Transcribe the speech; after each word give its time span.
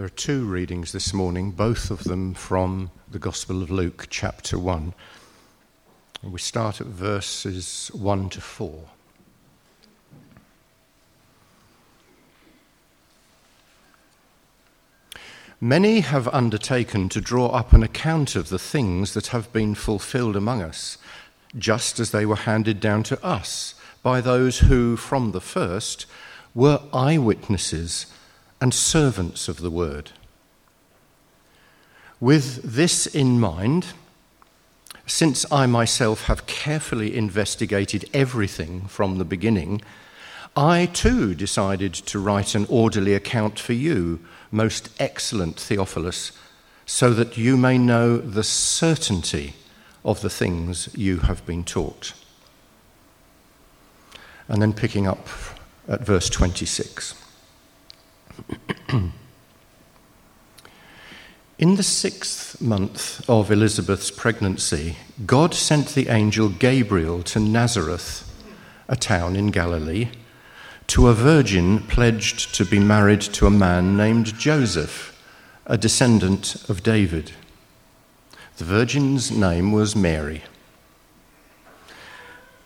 There 0.00 0.06
are 0.06 0.08
two 0.08 0.46
readings 0.46 0.92
this 0.92 1.12
morning, 1.12 1.50
both 1.50 1.90
of 1.90 2.04
them 2.04 2.32
from 2.32 2.90
the 3.10 3.18
Gospel 3.18 3.62
of 3.62 3.70
Luke, 3.70 4.06
chapter 4.08 4.58
1. 4.58 4.94
And 6.22 6.32
we 6.32 6.38
start 6.38 6.80
at 6.80 6.86
verses 6.86 7.90
1 7.92 8.30
to 8.30 8.40
4. 8.40 8.84
Many 15.60 16.00
have 16.00 16.28
undertaken 16.28 17.10
to 17.10 17.20
draw 17.20 17.48
up 17.48 17.74
an 17.74 17.82
account 17.82 18.34
of 18.34 18.48
the 18.48 18.58
things 18.58 19.12
that 19.12 19.26
have 19.26 19.52
been 19.52 19.74
fulfilled 19.74 20.34
among 20.34 20.62
us, 20.62 20.96
just 21.58 22.00
as 22.00 22.10
they 22.10 22.24
were 22.24 22.36
handed 22.36 22.80
down 22.80 23.02
to 23.02 23.22
us 23.22 23.74
by 24.02 24.22
those 24.22 24.60
who, 24.60 24.96
from 24.96 25.32
the 25.32 25.42
first, 25.42 26.06
were 26.54 26.80
eyewitnesses 26.94 28.06
and 28.60 28.74
servants 28.74 29.48
of 29.48 29.60
the 29.60 29.70
word. 29.70 30.10
With 32.20 32.62
this 32.62 33.06
in 33.06 33.40
mind, 33.40 33.86
since 35.06 35.50
I 35.50 35.66
myself 35.66 36.24
have 36.24 36.46
carefully 36.46 37.16
investigated 37.16 38.08
everything 38.12 38.82
from 38.82 39.18
the 39.18 39.24
beginning, 39.24 39.80
I 40.56 40.86
too 40.86 41.34
decided 41.34 41.94
to 41.94 42.18
write 42.18 42.54
an 42.54 42.66
orderly 42.68 43.14
account 43.14 43.58
for 43.58 43.72
you, 43.72 44.20
most 44.50 44.90
excellent 45.00 45.58
Theophilus, 45.58 46.32
so 46.86 47.14
that 47.14 47.36
you 47.36 47.56
may 47.56 47.78
know 47.78 48.18
the 48.18 48.42
certainty 48.42 49.54
of 50.04 50.20
the 50.20 50.30
things 50.30 50.88
you 50.94 51.18
have 51.18 51.46
been 51.46 51.64
taught. 51.64 52.12
And 54.48 54.60
then 54.60 54.72
picking 54.72 55.06
up 55.06 55.28
at 55.88 56.04
verse 56.04 56.28
26. 56.28 57.14
In 61.58 61.76
the 61.76 61.82
sixth 61.82 62.60
month 62.60 63.28
of 63.28 63.50
Elizabeth's 63.50 64.10
pregnancy, 64.10 64.96
God 65.26 65.54
sent 65.54 65.88
the 65.90 66.08
angel 66.08 66.48
Gabriel 66.48 67.22
to 67.24 67.38
Nazareth, 67.38 68.26
a 68.88 68.96
town 68.96 69.36
in 69.36 69.48
Galilee, 69.48 70.08
to 70.88 71.08
a 71.08 71.14
virgin 71.14 71.80
pledged 71.80 72.54
to 72.54 72.64
be 72.64 72.80
married 72.80 73.20
to 73.20 73.46
a 73.46 73.50
man 73.50 73.96
named 73.96 74.38
Joseph, 74.38 75.16
a 75.66 75.78
descendant 75.78 76.68
of 76.68 76.82
David. 76.82 77.32
The 78.56 78.64
virgin's 78.64 79.30
name 79.30 79.72
was 79.72 79.94
Mary. 79.94 80.42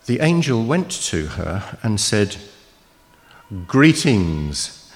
The 0.07 0.21
angel 0.21 0.65
went 0.65 0.91
to 0.91 1.27
her 1.27 1.79
and 1.83 2.01
said, 2.01 2.37
Greetings 3.67 4.84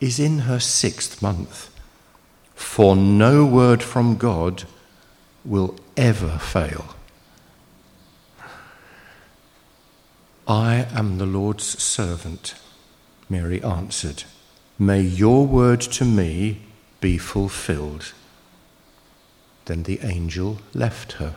is 0.00 0.18
in 0.18 0.40
her 0.40 0.58
sixth 0.58 1.20
month, 1.20 1.70
for 2.54 2.96
no 2.96 3.44
word 3.44 3.82
from 3.82 4.16
God 4.16 4.64
will 5.44 5.76
ever 5.96 6.38
fail. 6.38 6.96
I 10.48 10.86
am 10.92 11.18
the 11.18 11.26
Lord's 11.26 11.80
servant, 11.80 12.54
Mary 13.28 13.62
answered. 13.62 14.24
May 14.78 15.02
your 15.02 15.46
word 15.46 15.80
to 15.82 16.04
me 16.04 16.62
be 17.00 17.18
fulfilled. 17.18 18.12
Then 19.66 19.84
the 19.84 20.00
angel 20.02 20.58
left 20.74 21.12
her. 21.12 21.36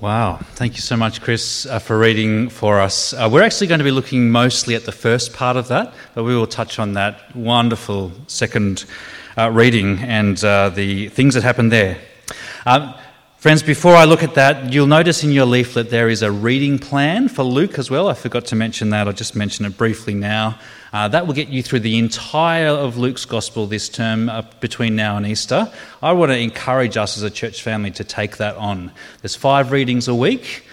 Wow. 0.00 0.38
Thank 0.54 0.74
you 0.74 0.80
so 0.80 0.96
much, 0.96 1.20
Chris, 1.20 1.66
uh, 1.66 1.78
for 1.78 1.98
reading 1.98 2.48
for 2.48 2.80
us. 2.80 3.12
Uh, 3.12 3.28
we're 3.30 3.42
actually 3.42 3.68
going 3.68 3.78
to 3.78 3.84
be 3.84 3.90
looking 3.90 4.30
mostly 4.30 4.74
at 4.74 4.84
the 4.84 4.92
first 4.92 5.32
part 5.32 5.56
of 5.56 5.68
that, 5.68 5.94
but 6.14 6.24
we 6.24 6.34
will 6.34 6.46
touch 6.46 6.78
on 6.78 6.94
that 6.94 7.34
wonderful 7.36 8.12
second 8.26 8.84
uh, 9.38 9.50
reading 9.50 9.98
and 10.00 10.42
uh, 10.44 10.70
the 10.70 11.08
things 11.10 11.34
that 11.34 11.42
happened 11.42 11.70
there. 11.70 11.98
Um, 12.66 12.94
Friends, 13.42 13.64
before 13.64 13.96
I 13.96 14.04
look 14.04 14.22
at 14.22 14.34
that, 14.34 14.72
you'll 14.72 14.86
notice 14.86 15.24
in 15.24 15.32
your 15.32 15.46
leaflet 15.46 15.90
there 15.90 16.08
is 16.08 16.22
a 16.22 16.30
reading 16.30 16.78
plan 16.78 17.26
for 17.26 17.42
Luke 17.42 17.76
as 17.76 17.90
well. 17.90 18.06
I 18.08 18.14
forgot 18.14 18.44
to 18.46 18.54
mention 18.54 18.90
that, 18.90 19.08
I'll 19.08 19.12
just 19.12 19.34
mention 19.34 19.64
it 19.64 19.76
briefly 19.76 20.14
now. 20.14 20.60
Uh, 20.92 21.08
that 21.08 21.26
will 21.26 21.34
get 21.34 21.48
you 21.48 21.62
through 21.62 21.80
the 21.80 21.98
entire 21.98 22.68
of 22.68 22.98
Luke's 22.98 23.24
gospel 23.24 23.66
this 23.66 23.88
term 23.88 24.28
uh, 24.28 24.42
between 24.60 24.94
now 24.94 25.16
and 25.16 25.26
Easter. 25.26 25.72
I 26.02 26.12
want 26.12 26.32
to 26.32 26.38
encourage 26.38 26.98
us 26.98 27.16
as 27.16 27.22
a 27.22 27.30
church 27.30 27.62
family 27.62 27.90
to 27.92 28.04
take 28.04 28.36
that 28.36 28.56
on. 28.56 28.92
There's 29.22 29.34
five 29.34 29.72
readings 29.72 30.06
a 30.08 30.14
week. 30.14 30.66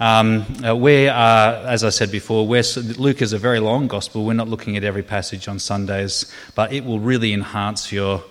Um, 0.00 0.44
uh, 0.62 0.76
we 0.76 1.08
are, 1.08 1.54
as 1.66 1.82
I 1.82 1.88
said 1.88 2.10
before, 2.10 2.44
Luke 2.44 3.22
is 3.22 3.32
a 3.32 3.38
very 3.38 3.60
long 3.60 3.88
gospel. 3.88 4.26
We're 4.26 4.34
not 4.34 4.48
looking 4.48 4.76
at 4.76 4.84
every 4.84 5.02
passage 5.02 5.48
on 5.48 5.58
Sundays, 5.58 6.30
but 6.54 6.72
it 6.72 6.84
will 6.84 7.00
really 7.00 7.32
enhance 7.32 7.90
your 7.90 8.22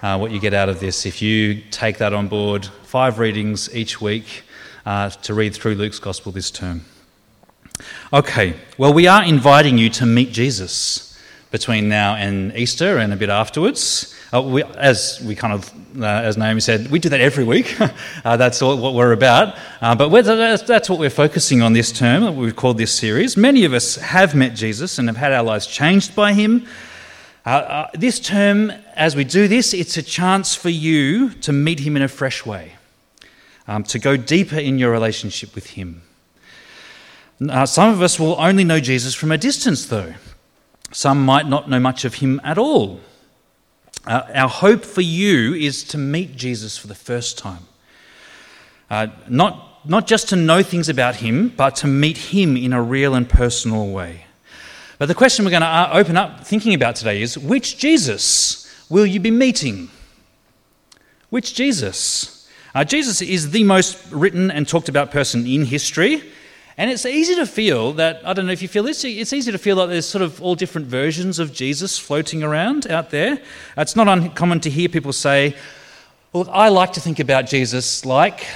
uh, 0.00 0.16
what 0.16 0.30
you 0.30 0.40
get 0.40 0.54
out 0.54 0.68
of 0.68 0.80
this 0.80 1.06
if 1.06 1.20
you 1.20 1.60
take 1.70 1.98
that 1.98 2.12
on 2.12 2.28
board. 2.28 2.64
Five 2.84 3.18
readings 3.18 3.74
each 3.74 4.00
week 4.00 4.44
uh, 4.86 5.10
to 5.10 5.34
read 5.34 5.54
through 5.54 5.74
Luke's 5.74 5.98
Gospel 5.98 6.32
this 6.32 6.50
term. 6.50 6.84
Okay, 8.12 8.54
well, 8.76 8.92
we 8.92 9.06
are 9.06 9.22
inviting 9.22 9.78
you 9.78 9.90
to 9.90 10.06
meet 10.06 10.32
Jesus 10.32 11.08
between 11.50 11.88
now 11.88 12.14
and 12.14 12.54
Easter 12.56 12.98
and 12.98 13.12
a 13.12 13.16
bit 13.16 13.30
afterwards. 13.30 14.14
Uh, 14.32 14.42
we, 14.42 14.62
as 14.62 15.22
we 15.24 15.34
kind 15.34 15.54
of, 15.54 15.72
uh, 16.00 16.06
as 16.06 16.36
Naomi 16.36 16.60
said, 16.60 16.90
we 16.90 16.98
do 16.98 17.08
that 17.08 17.20
every 17.20 17.44
week. 17.44 17.80
uh, 18.24 18.36
that's 18.36 18.60
all, 18.60 18.76
what 18.76 18.94
we're 18.94 19.12
about. 19.12 19.56
Uh, 19.80 19.94
but 19.94 20.10
that's, 20.22 20.62
that's, 20.62 20.90
what 20.90 20.98
we're 20.98 21.08
focusing 21.08 21.62
on 21.62 21.72
this 21.72 21.90
term. 21.90 22.36
We've 22.36 22.54
called 22.54 22.76
this 22.76 22.92
series. 22.92 23.36
Many 23.36 23.64
of 23.64 23.72
us 23.72 23.96
have 23.96 24.34
met 24.34 24.54
Jesus 24.54 24.98
and 24.98 25.08
have 25.08 25.16
had 25.16 25.32
our 25.32 25.42
lives 25.42 25.66
changed 25.66 26.14
by 26.14 26.34
him. 26.34 26.66
Uh, 27.46 27.50
uh, 27.50 27.90
this 27.94 28.20
term, 28.20 28.70
as 28.94 29.16
we 29.16 29.24
do 29.24 29.48
this, 29.48 29.72
it's 29.72 29.96
a 29.96 30.02
chance 30.02 30.54
for 30.54 30.68
you 30.68 31.30
to 31.30 31.52
meet 31.52 31.80
him 31.80 31.96
in 31.96 32.02
a 32.02 32.08
fresh 32.08 32.44
way, 32.44 32.74
um, 33.66 33.82
to 33.84 33.98
go 33.98 34.18
deeper 34.18 34.58
in 34.58 34.78
your 34.78 34.90
relationship 34.90 35.54
with 35.54 35.70
him. 35.70 36.02
Uh, 37.46 37.64
some 37.64 37.92
of 37.92 38.02
us 38.02 38.18
will 38.18 38.34
only 38.40 38.64
know 38.64 38.80
Jesus 38.80 39.14
from 39.14 39.30
a 39.30 39.38
distance, 39.38 39.86
though. 39.86 40.14
Some 40.90 41.24
might 41.24 41.46
not 41.46 41.70
know 41.70 41.78
much 41.78 42.04
of 42.04 42.14
him 42.14 42.40
at 42.42 42.58
all. 42.58 43.00
Uh, 44.06 44.22
our 44.34 44.48
hope 44.48 44.84
for 44.84 45.02
you 45.02 45.54
is 45.54 45.84
to 45.84 45.98
meet 45.98 46.34
Jesus 46.34 46.76
for 46.76 46.86
the 46.86 46.94
first 46.94 47.38
time. 47.38 47.66
Uh, 48.90 49.08
not, 49.28 49.86
not 49.86 50.06
just 50.06 50.30
to 50.30 50.36
know 50.36 50.62
things 50.62 50.88
about 50.88 51.16
him, 51.16 51.50
but 51.50 51.76
to 51.76 51.86
meet 51.86 52.16
him 52.16 52.56
in 52.56 52.72
a 52.72 52.82
real 52.82 53.14
and 53.14 53.28
personal 53.28 53.88
way. 53.88 54.24
But 54.98 55.06
the 55.06 55.14
question 55.14 55.44
we're 55.44 55.52
going 55.52 55.62
to 55.62 55.68
uh, 55.68 55.90
open 55.92 56.16
up 56.16 56.44
thinking 56.44 56.74
about 56.74 56.96
today 56.96 57.22
is 57.22 57.38
which 57.38 57.78
Jesus 57.78 58.68
will 58.88 59.06
you 59.06 59.20
be 59.20 59.30
meeting? 59.30 59.90
Which 61.30 61.54
Jesus? 61.54 62.50
Uh, 62.74 62.82
Jesus 62.82 63.22
is 63.22 63.52
the 63.52 63.62
most 63.62 64.10
written 64.10 64.50
and 64.50 64.66
talked 64.66 64.88
about 64.88 65.12
person 65.12 65.46
in 65.46 65.66
history. 65.66 66.22
And 66.78 66.88
it's 66.88 67.04
easy 67.04 67.34
to 67.34 67.44
feel 67.44 67.92
that, 67.94 68.22
I 68.24 68.32
don't 68.32 68.46
know 68.46 68.52
if 68.52 68.62
you 68.62 68.68
feel 68.68 68.84
this, 68.84 69.04
it's 69.04 69.32
easy 69.32 69.50
to 69.50 69.58
feel 69.58 69.74
like 69.74 69.88
there's 69.88 70.06
sort 70.06 70.22
of 70.22 70.40
all 70.40 70.54
different 70.54 70.86
versions 70.86 71.40
of 71.40 71.52
Jesus 71.52 71.98
floating 71.98 72.44
around 72.44 72.86
out 72.86 73.10
there. 73.10 73.42
It's 73.76 73.96
not 73.96 74.06
uncommon 74.06 74.60
to 74.60 74.70
hear 74.70 74.88
people 74.88 75.12
say, 75.12 75.56
Well, 76.32 76.48
I 76.52 76.68
like 76.68 76.92
to 76.92 77.00
think 77.00 77.18
about 77.18 77.46
Jesus 77.46 78.06
like 78.06 78.46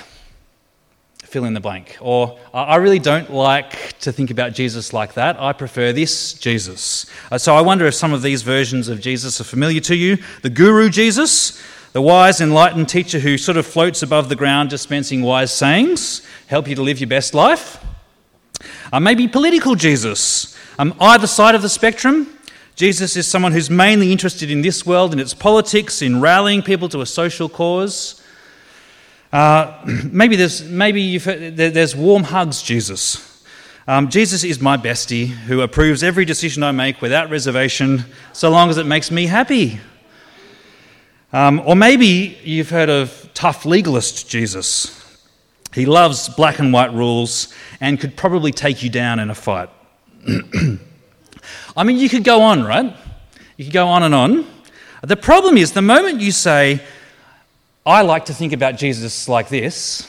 fill 1.33 1.47
in 1.47 1.55
the 1.55 1.61
blank. 1.61 1.97
Or 2.01 2.39
I 2.55 2.77
really 2.77 3.01
don't 3.01 3.33
like 3.33 3.99
to 4.01 4.13
think 4.13 4.31
about 4.31 4.53
Jesus 4.53 4.93
like 4.93 5.15
that. 5.15 5.41
I 5.41 5.53
prefer 5.53 5.93
this 5.93 6.35
Jesus. 6.35 7.07
Uh, 7.31 7.39
so 7.39 7.57
I 7.57 7.61
wonder 7.63 7.87
if 7.87 7.95
some 7.95 8.13
of 8.13 8.23
these 8.23 8.43
versions 8.43 8.87
of 8.89 9.01
Jesus 9.01 9.41
are 9.41 9.45
familiar 9.45 9.81
to 9.81 9.97
you. 9.97 10.19
The 10.43 10.51
guru 10.51 10.91
Jesus, 10.91 11.61
the 11.93 12.03
wise, 12.03 12.41
enlightened 12.41 12.89
teacher 12.89 13.19
who 13.19 13.37
sort 13.37 13.57
of 13.57 13.67
floats 13.67 14.03
above 14.03 14.29
the 14.29 14.37
ground 14.37 14.71
dispensing 14.71 15.23
wise 15.23 15.53
sayings, 15.53 16.25
help 16.47 16.69
you 16.69 16.77
to 16.77 16.83
live 16.83 17.01
your 17.01 17.09
best 17.09 17.35
life. 17.35 17.83
Uh, 18.93 19.01
maybe 19.01 19.27
political 19.27 19.75
Jesus, 19.75 20.55
um, 20.79 20.95
either 21.01 21.27
side 21.27 21.55
of 21.55 21.63
the 21.63 21.69
spectrum. 21.71 22.29
Jesus 22.77 23.17
is 23.17 23.27
someone 23.27 23.53
who's 23.53 23.71
mainly 23.71 24.13
interested 24.13 24.51
in 24.51 24.61
this 24.61 24.85
world 24.85 25.13
and 25.13 25.21
its 25.21 25.33
politics, 25.33 26.03
in 26.03 26.21
rallying 26.21 26.61
people 26.61 26.91
to 26.91 27.01
a 27.01 27.07
social 27.07 27.49
cause. 27.49 28.23
Uh, 29.33 29.83
maybe 30.13 30.37
there's, 30.37 30.63
maybe 30.65 31.17
there's 31.17 31.97
warm 31.97 32.25
hugs, 32.25 32.61
Jesus. 32.61 33.43
Um, 33.89 34.11
Jesus 34.11 34.45
is 34.45 34.61
my 34.61 34.77
bestie 34.77 35.27
who 35.27 35.63
approves 35.63 36.03
every 36.03 36.27
decision 36.27 36.63
I 36.63 36.73
make 36.73 37.01
without 37.01 37.31
reservation, 37.31 38.05
so 38.35 38.51
long 38.51 38.69
as 38.69 38.77
it 38.77 38.85
makes 38.85 39.11
me 39.11 39.25
happy. 39.25 39.81
Um, 41.33 41.63
or 41.65 41.75
maybe 41.75 42.39
you've 42.45 42.69
heard 42.69 42.91
of 42.91 43.31
tough 43.33 43.65
legalist 43.65 44.29
Jesus. 44.29 45.02
He 45.75 45.87
loves 45.87 46.29
black 46.29 46.59
and 46.59 46.73
white 46.73 46.93
rules 46.93 47.53
and 47.81 47.99
could 47.99 48.17
probably 48.17 48.53
take 48.53 48.83
you 48.83 48.91
down 48.91 49.19
in 49.19 49.31
a 49.31 49.35
fight. 49.35 49.71
I 51.77 51.85
mean, 51.85 51.99
you 51.99 52.09
could 52.09 52.25
go 52.25 52.43
on, 52.43 52.63
right? 52.63 52.95
You 53.57 53.65
could 53.65 53.73
go 53.73 53.89
on 53.89 54.03
and 54.03 54.15
on. 54.15 54.47
The 55.03 55.17
problem 55.17 55.57
is, 55.57 55.73
the 55.73 55.83
moment 55.83 56.21
you 56.21 56.31
say, 56.31 56.83
I 57.85 58.03
like 58.03 58.27
to 58.27 58.35
think 58.35 58.53
about 58.53 58.77
Jesus 58.77 59.29
like 59.29 59.49
this. 59.49 60.09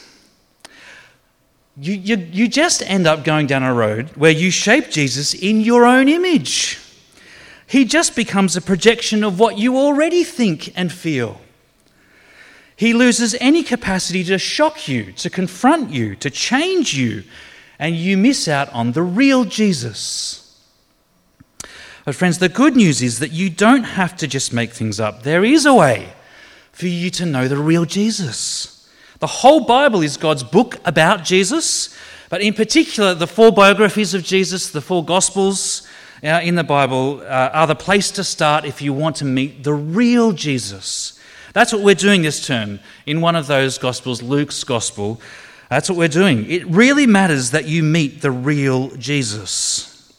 You, 1.76 1.94
you, 1.94 2.18
you 2.18 2.48
just 2.48 2.84
end 2.84 3.08
up 3.08 3.24
going 3.24 3.48
down 3.48 3.64
a 3.64 3.74
road 3.74 4.10
where 4.16 4.32
you 4.32 4.52
shape 4.52 4.92
Jesus 4.92 5.34
in 5.34 5.62
your 5.62 5.86
own 5.86 6.08
image. 6.08 6.80
He 7.66 7.86
just 7.86 8.16
becomes 8.16 8.56
a 8.56 8.62
projection 8.62 9.24
of 9.24 9.40
what 9.40 9.58
you 9.58 9.78
already 9.78 10.24
think 10.24 10.72
and 10.78 10.92
feel. 10.92 11.42
He 12.84 12.92
loses 12.92 13.34
any 13.40 13.64
capacity 13.64 14.26
to 14.26 14.38
shock 14.38 14.90
you, 14.90 15.14
to 15.14 15.30
confront 15.30 15.92
you, 15.92 16.18
to 16.18 16.30
change 16.30 16.94
you, 16.94 17.24
and 17.80 17.96
you 17.96 18.18
miss 18.18 18.50
out 18.50 18.70
on 18.74 18.92
the 18.92 19.02
real 19.02 19.46
Jesus. 19.46 20.62
But, 22.04 22.14
friends, 22.14 22.40
the 22.40 22.50
good 22.50 22.76
news 22.76 23.02
is 23.02 23.20
that 23.20 23.32
you 23.32 23.50
don't 23.50 23.86
have 23.86 24.18
to 24.18 24.28
just 24.28 24.52
make 24.52 24.74
things 24.74 25.00
up. 25.00 25.24
There 25.24 25.46
is 25.46 25.66
a 25.66 25.74
way 25.74 26.12
for 26.74 26.88
you 26.88 27.10
to 27.12 27.26
know 27.26 27.48
the 27.48 27.56
real 27.56 27.86
Jesus. 27.86 28.92
The 29.20 29.28
whole 29.28 29.62
Bible 29.62 30.02
is 30.02 30.18
God's 30.18 30.44
book 30.44 30.78
about 30.84 31.24
Jesus, 31.24 31.98
but 32.28 32.42
in 32.42 32.54
particular, 32.54 33.14
the 33.14 33.28
four 33.28 33.54
biographies 33.54 34.14
of 34.14 34.26
Jesus, 34.26 34.72
the 34.72 34.82
four 34.82 35.06
Gospels 35.06 35.88
uh, 36.22 36.42
in 36.44 36.56
the 36.56 36.66
Bible, 36.66 37.22
uh, 37.22 37.50
are 37.54 37.68
the 37.68 37.76
place 37.76 38.12
to 38.12 38.26
start 38.26 38.66
if 38.66 38.82
you 38.82 38.92
want 38.92 39.16
to 39.16 39.24
meet 39.24 39.64
the 39.64 39.74
real 39.74 40.34
Jesus. 40.34 41.18
That's 41.54 41.72
what 41.72 41.84
we're 41.84 41.96
doing 41.96 42.24
this 42.24 42.46
term 42.46 42.80
in 43.06 43.22
one 43.22 43.36
of 43.36 43.48
those 43.48 43.78
Gospels, 43.78 44.24
Luke's 44.24 44.64
Gospel. 44.64 45.22
That's 45.70 45.88
what 45.88 45.98
we're 45.98 46.08
doing. 46.08 46.50
It 46.50 46.66
really 46.68 47.06
matters 47.06 47.52
that 47.52 47.66
you 47.66 47.84
meet 47.84 48.22
the 48.22 48.32
real 48.32 48.90
Jesus. 48.96 50.14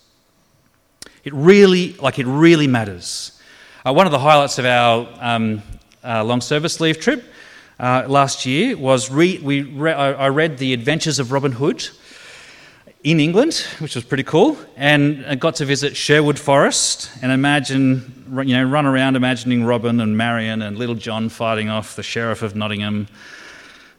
It 1.25 1.35
really, 1.35 1.95
like, 1.95 2.19
it 2.19 2.27
really 2.27 2.69
matters. 2.69 3.41
Uh, 3.85 3.93
one 3.93 4.07
of 4.07 4.13
the 4.13 4.19
highlights 4.19 4.59
of 4.59 4.65
our 4.65 5.09
um, 5.21 5.63
uh, 6.05 6.23
long 6.23 6.41
service 6.41 6.81
leave 6.81 7.01
trip 7.01 7.25
uh, 7.81 8.05
last 8.07 8.47
year 8.47 8.77
was 8.77 9.11
re- 9.11 9.39
we 9.39 9.63
re- 9.63 9.93
I 9.93 10.29
read 10.29 10.59
The 10.59 10.73
Adventures 10.73 11.19
of 11.19 11.33
Robin 11.33 11.53
Hood 11.53 11.89
in 13.05 13.21
England, 13.21 13.67
which 13.81 13.95
was 13.95 14.03
pretty 14.03 14.23
cool, 14.23 14.56
and 14.77 15.27
I 15.27 15.35
got 15.35 15.56
to 15.56 15.67
visit 15.67 15.95
Sherwood 15.95 16.39
Forest 16.39 17.11
and 17.21 17.31
imagine, 17.31 18.25
you 18.31 18.56
know, 18.56 18.65
run 18.65 18.87
around 18.87 19.15
imagining 19.15 19.62
Robin 19.62 20.01
and 20.01 20.17
Marion 20.17 20.62
and 20.62 20.79
Little 20.79 20.95
John 20.95 21.29
fighting 21.29 21.69
off 21.69 21.97
the 21.97 22.03
Sheriff 22.03 22.41
of 22.41 22.56
Nottingham. 22.56 23.09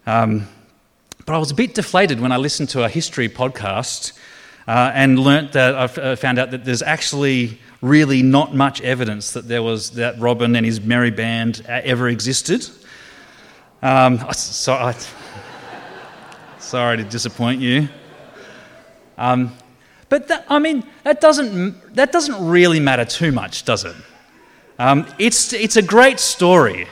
Um, 0.08 0.48
but 1.28 1.36
I 1.36 1.38
was 1.38 1.52
a 1.52 1.56
bit 1.56 1.76
deflated 1.76 2.20
when 2.20 2.32
I 2.32 2.38
listened 2.38 2.70
to 2.70 2.84
a 2.84 2.90
history 2.90 3.30
podcast 3.30 4.14
uh, 4.68 4.92
and 4.96 5.20
learnt 5.20 5.52
that 5.52 5.76
I 5.76 5.84
uh, 5.84 6.16
found 6.16 6.40
out 6.40 6.50
that 6.50 6.66
there's 6.66 6.82
actually 6.82 7.60
really 7.84 8.24
not 8.24 8.56
much 8.56 8.82
evidence 8.82 9.34
that 9.34 9.48
there 9.48 9.62
was 9.62 9.92
that 9.92 10.20
Robin 10.20 10.56
and 10.56 10.66
his 10.66 10.82
merry 10.82 11.12
band 11.12 11.64
ever 11.68 12.10
existed. 12.10 12.68
Um, 13.84 14.18
so 14.34 14.74
I, 14.74 14.96
sorry 16.58 16.98
to 16.98 17.04
disappoint 17.04 17.62
you. 17.62 17.88
Um, 19.18 19.56
but 20.10 20.28
that, 20.28 20.46
I 20.50 20.60
mean, 20.60 20.84
that 21.04 21.22
doesn't, 21.22 21.96
that 21.96 22.12
doesn't 22.12 22.48
really 22.48 22.80
matter 22.80 23.06
too 23.06 23.32
much, 23.32 23.66
does 23.66 23.84
it? 23.86 23.96
Um, 24.78 25.08
it's, 25.20 25.54
it's 25.54 25.78
a 25.78 25.82
great 25.82 26.20
story. 26.20 26.88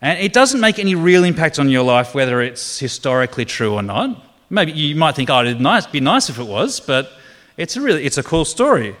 And 0.00 0.18
it 0.18 0.32
doesn't 0.32 0.60
make 0.60 0.78
any 0.78 0.94
real 0.94 1.24
impact 1.24 1.58
on 1.58 1.68
your 1.68 1.84
life 1.84 2.14
whether 2.14 2.40
it's 2.40 2.78
historically 2.78 3.44
true 3.44 3.74
or 3.74 3.82
not. 3.82 4.24
Maybe 4.50 4.72
you 4.72 4.96
might 4.96 5.14
think, 5.14 5.30
oh, 5.30 5.40
it'd 5.40 5.60
nice, 5.60 5.86
be 5.86 6.00
nice 6.00 6.28
if 6.28 6.38
it 6.38 6.46
was, 6.46 6.80
but 6.80 7.10
it's 7.56 7.76
a 7.76 7.80
really 7.80 8.04
it's 8.04 8.18
a 8.18 8.22
cool 8.22 8.44
story. 8.44 8.96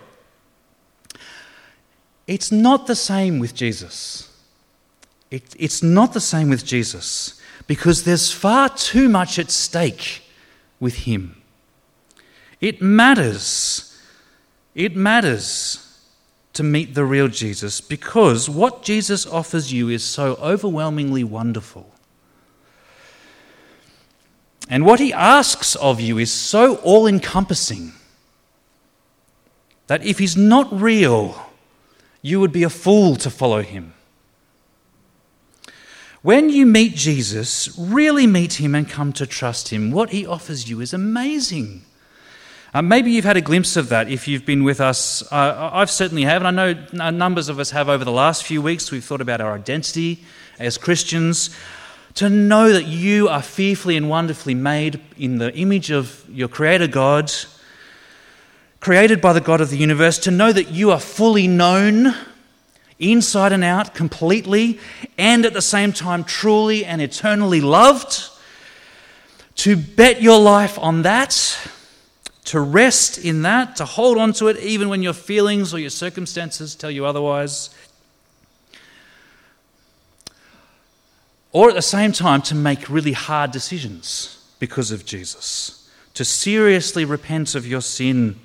It's 2.26 2.52
not 2.52 2.86
the 2.86 2.94
same 2.94 3.38
with 3.38 3.54
Jesus. 3.54 4.30
It, 5.30 5.42
it's 5.58 5.82
not 5.82 6.12
the 6.12 6.20
same 6.20 6.48
with 6.48 6.64
Jesus 6.64 7.40
because 7.66 8.04
there's 8.04 8.30
far 8.30 8.68
too 8.68 9.08
much 9.08 9.38
at 9.38 9.50
stake 9.50 10.22
with 10.78 10.94
him. 10.94 11.41
It 12.62 12.80
matters. 12.80 14.00
It 14.74 14.96
matters 14.96 16.00
to 16.52 16.62
meet 16.62 16.94
the 16.94 17.04
real 17.04 17.28
Jesus 17.28 17.80
because 17.80 18.48
what 18.48 18.82
Jesus 18.82 19.26
offers 19.26 19.72
you 19.72 19.88
is 19.88 20.04
so 20.04 20.36
overwhelmingly 20.36 21.24
wonderful. 21.24 21.92
And 24.68 24.86
what 24.86 25.00
he 25.00 25.12
asks 25.12 25.74
of 25.74 26.00
you 26.00 26.18
is 26.18 26.30
so 26.32 26.76
all 26.76 27.06
encompassing 27.06 27.92
that 29.88 30.04
if 30.06 30.20
he's 30.20 30.36
not 30.36 30.68
real, 30.72 31.50
you 32.22 32.38
would 32.38 32.52
be 32.52 32.62
a 32.62 32.70
fool 32.70 33.16
to 33.16 33.28
follow 33.28 33.62
him. 33.62 33.92
When 36.22 36.48
you 36.48 36.64
meet 36.64 36.94
Jesus, 36.94 37.76
really 37.76 38.28
meet 38.28 38.54
him 38.54 38.76
and 38.76 38.88
come 38.88 39.12
to 39.14 39.26
trust 39.26 39.70
him, 39.70 39.90
what 39.90 40.10
he 40.10 40.24
offers 40.24 40.70
you 40.70 40.80
is 40.80 40.94
amazing. 40.94 41.82
Uh, 42.74 42.80
maybe 42.80 43.10
you've 43.10 43.26
had 43.26 43.36
a 43.36 43.42
glimpse 43.42 43.76
of 43.76 43.90
that 43.90 44.08
if 44.08 44.26
you've 44.26 44.46
been 44.46 44.64
with 44.64 44.80
us. 44.80 45.22
Uh, 45.30 45.70
I've 45.74 45.90
certainly 45.90 46.22
have, 46.22 46.42
and 46.42 46.58
I 46.58 46.72
know 46.72 47.10
numbers 47.10 47.50
of 47.50 47.58
us 47.58 47.70
have 47.72 47.90
over 47.90 48.02
the 48.02 48.12
last 48.12 48.44
few 48.44 48.62
weeks. 48.62 48.90
We've 48.90 49.04
thought 49.04 49.20
about 49.20 49.42
our 49.42 49.52
identity 49.52 50.24
as 50.58 50.78
Christians. 50.78 51.54
To 52.14 52.30
know 52.30 52.72
that 52.72 52.86
you 52.86 53.28
are 53.28 53.42
fearfully 53.42 53.96
and 53.98 54.08
wonderfully 54.08 54.54
made 54.54 55.02
in 55.18 55.36
the 55.36 55.54
image 55.54 55.90
of 55.90 56.24
your 56.30 56.48
Creator 56.48 56.86
God 56.86 57.30
created 58.80 59.20
by 59.20 59.32
the 59.34 59.40
God 59.40 59.60
of 59.60 59.70
the 59.70 59.76
universe, 59.76 60.18
to 60.18 60.30
know 60.30 60.52
that 60.52 60.70
you 60.70 60.90
are 60.90 60.98
fully 60.98 61.46
known 61.46 62.14
inside 62.98 63.52
and 63.52 63.62
out, 63.62 63.94
completely, 63.94 64.80
and 65.16 65.44
at 65.44 65.52
the 65.52 65.62
same 65.62 65.92
time 65.92 66.24
truly 66.24 66.84
and 66.84 67.00
eternally 67.00 67.60
loved, 67.60 68.28
to 69.54 69.76
bet 69.76 70.20
your 70.22 70.40
life 70.40 70.78
on 70.78 71.02
that, 71.02 71.58
to 72.44 72.60
rest 72.60 73.18
in 73.18 73.42
that, 73.42 73.76
to 73.76 73.84
hold 73.84 74.18
on 74.18 74.32
to 74.34 74.48
it 74.48 74.58
even 74.58 74.88
when 74.88 75.02
your 75.02 75.12
feelings 75.12 75.72
or 75.72 75.78
your 75.78 75.90
circumstances 75.90 76.74
tell 76.74 76.90
you 76.90 77.06
otherwise. 77.06 77.70
Or 81.52 81.68
at 81.68 81.74
the 81.74 81.82
same 81.82 82.12
time, 82.12 82.42
to 82.42 82.54
make 82.54 82.88
really 82.88 83.12
hard 83.12 83.52
decisions 83.52 84.44
because 84.58 84.90
of 84.90 85.04
Jesus, 85.04 85.90
to 86.14 86.24
seriously 86.24 87.04
repent 87.04 87.54
of 87.54 87.66
your 87.66 87.82
sin. 87.82 88.38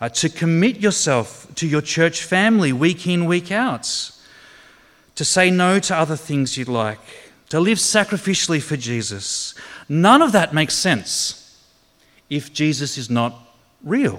Uh, 0.00 0.08
to 0.08 0.28
commit 0.28 0.80
yourself 0.80 1.46
to 1.54 1.66
your 1.66 1.80
church 1.80 2.24
family 2.24 2.72
week 2.72 3.06
in, 3.06 3.24
week 3.24 3.52
out, 3.52 4.10
to 5.14 5.24
say 5.24 5.48
no 5.48 5.78
to 5.78 5.96
other 5.96 6.16
things 6.16 6.58
you'd 6.58 6.66
like, 6.66 6.98
to 7.48 7.60
live 7.60 7.78
sacrificially 7.78 8.60
for 8.60 8.76
Jesus. 8.76 9.54
None 9.88 10.20
of 10.20 10.32
that 10.32 10.52
makes 10.52 10.74
sense 10.74 11.41
if 12.32 12.50
Jesus 12.50 12.96
is 12.96 13.10
not 13.10 13.34
real, 13.84 14.18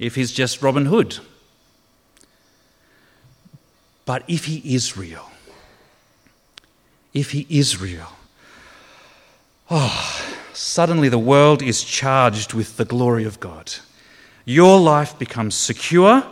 if 0.00 0.16
he's 0.16 0.32
just 0.32 0.60
Robin 0.60 0.86
Hood. 0.86 1.18
But 4.04 4.24
if 4.26 4.46
he 4.46 4.56
is 4.74 4.96
real, 4.96 5.30
if 7.14 7.30
he 7.30 7.46
is 7.48 7.80
real, 7.80 8.08
oh, 9.70 10.36
suddenly 10.52 11.08
the 11.08 11.18
world 11.18 11.62
is 11.62 11.84
charged 11.84 12.54
with 12.54 12.76
the 12.76 12.84
glory 12.84 13.22
of 13.22 13.38
God. 13.38 13.72
Your 14.44 14.80
life 14.80 15.16
becomes 15.16 15.54
secure, 15.54 16.26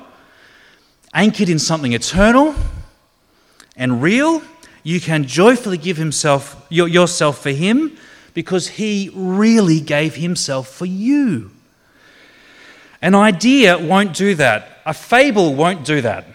anchored 1.15 1.49
in 1.49 1.61
something 1.61 1.93
eternal 1.93 2.53
and 3.77 4.03
real. 4.03 4.43
You 4.83 5.01
can 5.01 5.25
joyfully 5.25 5.79
give 5.79 5.99
himself, 5.99 6.67
yourself 6.69 7.41
for 7.41 7.51
him 7.51 7.97
because 8.37 8.69
he 8.69 9.11
really 9.15 9.81
gave 9.81 10.17
himself 10.17 10.69
for 10.69 10.85
you. 10.85 11.51
An 13.01 13.15
idea 13.15 13.79
won't 13.79 14.13
do 14.13 14.35
that. 14.35 14.83
A 14.85 14.93
fable 14.93 15.55
won't 15.55 15.87
do 15.87 16.03
that. 16.03 16.27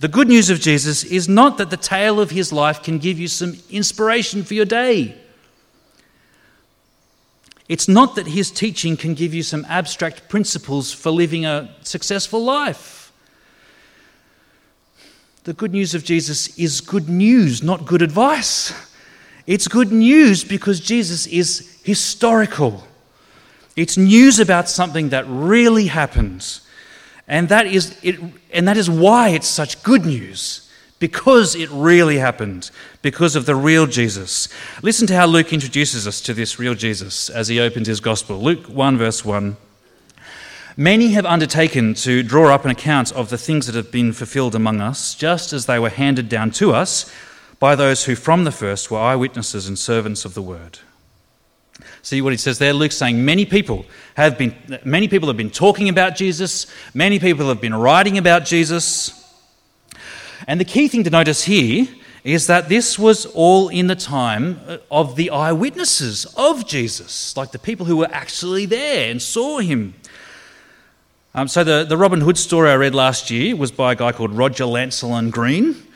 The 0.00 0.08
good 0.08 0.26
news 0.26 0.50
of 0.50 0.58
Jesus 0.58 1.04
is 1.04 1.28
not 1.28 1.58
that 1.58 1.70
the 1.70 1.76
tale 1.76 2.18
of 2.18 2.30
his 2.30 2.52
life 2.52 2.82
can 2.82 2.98
give 2.98 3.20
you 3.20 3.28
some 3.28 3.54
inspiration 3.70 4.42
for 4.42 4.54
your 4.54 4.64
day. 4.64 5.14
It's 7.68 7.86
not 7.86 8.16
that 8.16 8.26
his 8.26 8.50
teaching 8.50 8.96
can 8.96 9.14
give 9.14 9.32
you 9.32 9.44
some 9.44 9.64
abstract 9.68 10.28
principles 10.28 10.92
for 10.92 11.12
living 11.12 11.46
a 11.46 11.72
successful 11.82 12.42
life. 12.42 13.12
The 15.44 15.52
good 15.52 15.70
news 15.70 15.94
of 15.94 16.02
Jesus 16.02 16.58
is 16.58 16.80
good 16.80 17.08
news, 17.08 17.62
not 17.62 17.86
good 17.86 18.02
advice. 18.02 18.74
It's 19.46 19.68
good 19.68 19.90
news 19.90 20.44
because 20.44 20.80
Jesus 20.80 21.26
is 21.26 21.80
historical. 21.82 22.84
It's 23.74 23.96
news 23.96 24.38
about 24.38 24.68
something 24.68 25.08
that 25.08 25.24
really 25.26 25.86
happened. 25.86 26.60
And 27.26 27.48
that 27.48 27.66
is, 27.66 27.96
it, 28.02 28.20
and 28.52 28.68
that 28.68 28.76
is 28.76 28.90
why 28.90 29.30
it's 29.30 29.48
such 29.48 29.82
good 29.82 30.04
news, 30.04 30.70
because 30.98 31.54
it 31.54 31.70
really 31.70 32.18
happened, 32.18 32.70
because 33.00 33.34
of 33.34 33.46
the 33.46 33.56
real 33.56 33.86
Jesus. 33.86 34.48
Listen 34.82 35.06
to 35.06 35.16
how 35.16 35.26
Luke 35.26 35.52
introduces 35.52 36.06
us 36.06 36.20
to 36.22 36.34
this 36.34 36.58
real 36.58 36.74
Jesus 36.74 37.30
as 37.30 37.48
he 37.48 37.58
opens 37.58 37.86
his 37.86 38.00
gospel. 38.00 38.38
Luke 38.38 38.66
1, 38.66 38.98
verse 38.98 39.24
1. 39.24 39.56
Many 40.76 41.08
have 41.12 41.26
undertaken 41.26 41.94
to 41.94 42.22
draw 42.22 42.54
up 42.54 42.64
an 42.64 42.70
account 42.70 43.12
of 43.12 43.28
the 43.30 43.38
things 43.38 43.66
that 43.66 43.74
have 43.74 43.92
been 43.92 44.12
fulfilled 44.12 44.54
among 44.54 44.80
us, 44.80 45.14
just 45.14 45.52
as 45.52 45.66
they 45.66 45.78
were 45.78 45.90
handed 45.90 46.28
down 46.28 46.50
to 46.52 46.72
us 46.72 47.12
by 47.62 47.76
those 47.76 48.06
who 48.06 48.16
from 48.16 48.42
the 48.42 48.50
first 48.50 48.90
were 48.90 48.98
eyewitnesses 48.98 49.68
and 49.68 49.78
servants 49.78 50.24
of 50.24 50.34
the 50.34 50.42
word. 50.42 50.80
See 52.02 52.20
what 52.20 52.32
he 52.32 52.36
says 52.36 52.58
there? 52.58 52.72
Luke's 52.72 52.96
saying 52.96 53.24
many 53.24 53.44
people 53.44 53.86
have 54.16 54.36
been 54.36 54.80
many 54.84 55.06
people 55.06 55.28
have 55.28 55.36
been 55.36 55.48
talking 55.48 55.88
about 55.88 56.16
Jesus, 56.16 56.66
many 56.92 57.20
people 57.20 57.46
have 57.50 57.60
been 57.60 57.72
writing 57.72 58.18
about 58.18 58.46
Jesus. 58.46 59.32
And 60.48 60.58
the 60.58 60.64
key 60.64 60.88
thing 60.88 61.04
to 61.04 61.10
notice 61.10 61.44
here 61.44 61.86
is 62.24 62.48
that 62.48 62.68
this 62.68 62.98
was 62.98 63.26
all 63.26 63.68
in 63.68 63.86
the 63.86 63.94
time 63.94 64.60
of 64.90 65.14
the 65.14 65.30
eyewitnesses 65.30 66.26
of 66.36 66.66
Jesus, 66.66 67.36
like 67.36 67.52
the 67.52 67.60
people 67.60 67.86
who 67.86 67.98
were 67.98 68.10
actually 68.10 68.66
there 68.66 69.08
and 69.08 69.22
saw 69.22 69.60
him. 69.60 69.94
Um, 71.32 71.46
so, 71.46 71.62
the, 71.62 71.84
the 71.84 71.96
Robin 71.96 72.22
Hood 72.22 72.38
story 72.38 72.70
I 72.70 72.74
read 72.74 72.92
last 72.92 73.30
year 73.30 73.54
was 73.54 73.70
by 73.70 73.92
a 73.92 73.94
guy 73.94 74.10
called 74.10 74.32
Roger 74.32 74.64
Lancelyn 74.64 75.30
Green. 75.30 75.91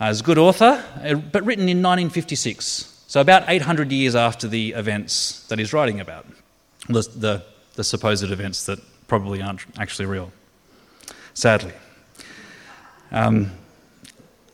Uh, 0.00 0.14
a 0.18 0.22
good 0.22 0.38
author, 0.38 0.82
uh, 1.04 1.14
but 1.14 1.44
written 1.44 1.68
in 1.68 1.82
1956. 1.82 3.04
So, 3.06 3.20
about 3.20 3.44
800 3.48 3.92
years 3.92 4.14
after 4.14 4.48
the 4.48 4.70
events 4.72 5.46
that 5.48 5.58
he's 5.58 5.74
writing 5.74 6.00
about, 6.00 6.26
the, 6.88 7.02
the, 7.14 7.42
the 7.74 7.84
supposed 7.84 8.30
events 8.30 8.64
that 8.64 8.78
probably 9.08 9.42
aren't 9.42 9.60
actually 9.78 10.06
real, 10.06 10.32
sadly. 11.34 11.72
Um, 13.12 13.50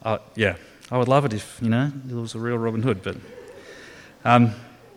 uh, 0.02 0.18
yeah, 0.34 0.56
I 0.90 0.98
would 0.98 1.06
love 1.06 1.24
it 1.24 1.32
if, 1.32 1.60
you 1.62 1.68
know, 1.68 1.92
it 2.08 2.14
was 2.14 2.34
a 2.34 2.40
real 2.40 2.58
Robin 2.58 2.82
Hood, 2.82 3.02
but. 3.04 3.16
Um, 4.24 4.52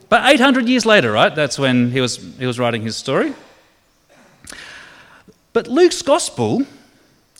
but 0.09 0.33
800 0.33 0.67
years 0.67 0.87
later, 0.87 1.11
right, 1.11 1.35
that's 1.35 1.59
when 1.59 1.91
he 1.91 2.01
was, 2.01 2.17
he 2.39 2.47
was 2.47 2.57
writing 2.57 2.81
his 2.81 2.97
story. 2.97 3.35
But 5.53 5.67
Luke's 5.67 6.01
gospel 6.01 6.65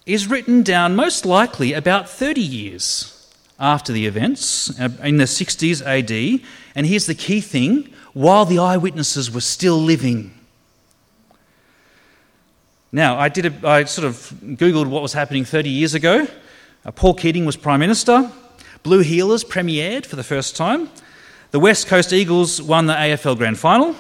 is 0.10 0.28
written 0.28 0.64
down 0.64 0.96
most 0.96 1.24
likely 1.24 1.74
about 1.74 2.10
30 2.10 2.42
years 2.42 3.16
after 3.60 3.94
the 3.94 4.08
events, 4.08 4.80
uh, 4.80 4.90
in 5.04 5.18
the 5.18 5.26
60s 5.26 5.86
AD. 5.86 6.42
And 6.74 6.88
here's 6.88 7.06
the 7.06 7.14
key 7.14 7.42
thing 7.42 7.94
while 8.14 8.44
the 8.44 8.58
eyewitnesses 8.58 9.30
were 9.30 9.42
still 9.42 9.78
living. 9.78 10.34
Now, 12.92 13.20
I, 13.20 13.30
did 13.30 13.46
a, 13.46 13.68
I 13.68 13.84
sort 13.84 14.08
of 14.08 14.16
Googled 14.44 14.88
what 14.90 15.04
was 15.04 15.14
happening 15.14 15.46
30 15.46 15.70
years 15.70 15.94
ago. 15.94 16.26
Uh, 16.84 16.92
Paul 16.92 17.14
Keating 17.14 17.46
was 17.46 17.56
Prime 17.56 17.80
Minister. 17.80 18.32
Blue 18.82 19.04
Heelers 19.04 19.46
premiered 19.46 20.08
for 20.08 20.16
the 20.16 20.24
first 20.24 20.56
time. 20.56 20.90
The 21.52 21.60
West 21.60 21.86
Coast 21.86 22.14
Eagles 22.14 22.60
won 22.60 22.88
the 22.88 22.94
AFL 22.94 23.38
Grand 23.38 23.60
Final. 23.60 23.96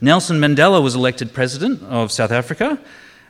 Nelson 0.00 0.38
Mandela 0.38 0.80
was 0.80 0.94
elected 0.94 1.32
President 1.32 1.82
of 1.82 2.12
South 2.12 2.30
Africa. 2.30 2.78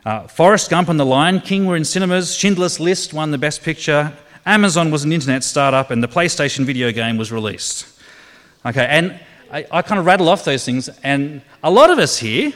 Uh, 0.05 0.27
Forrest 0.27 0.71
Gump 0.71 0.89
and 0.89 0.99
The 0.99 1.05
Lion 1.05 1.41
King 1.41 1.67
were 1.67 1.77
in 1.77 1.85
cinemas. 1.85 2.35
Schindler's 2.35 2.81
List 2.81 3.13
won 3.13 3.33
the 3.33 3.39
Best 3.39 3.63
Picture. 3.63 4.13
Amazon 4.47 4.91
was 4.91 5.05
an 5.05 5.13
internet 5.13 5.45
startup, 5.45 5.91
and 5.91 6.03
the 6.03 6.09
PlayStation 6.09 6.65
video 6.65 6.91
game 6.91 7.19
was 7.19 7.31
released. 7.31 7.87
Okay, 8.65 8.87
and 8.89 9.21
I, 9.53 9.67
I 9.71 9.83
kind 9.83 9.99
of 9.99 10.07
rattle 10.07 10.31
off 10.31 10.45
those 10.45 10.65
things, 10.65 10.89
and 11.03 11.43
a 11.63 11.71
lot 11.71 11.91
of 11.91 11.99
us 11.99 12.17
here, 12.17 12.53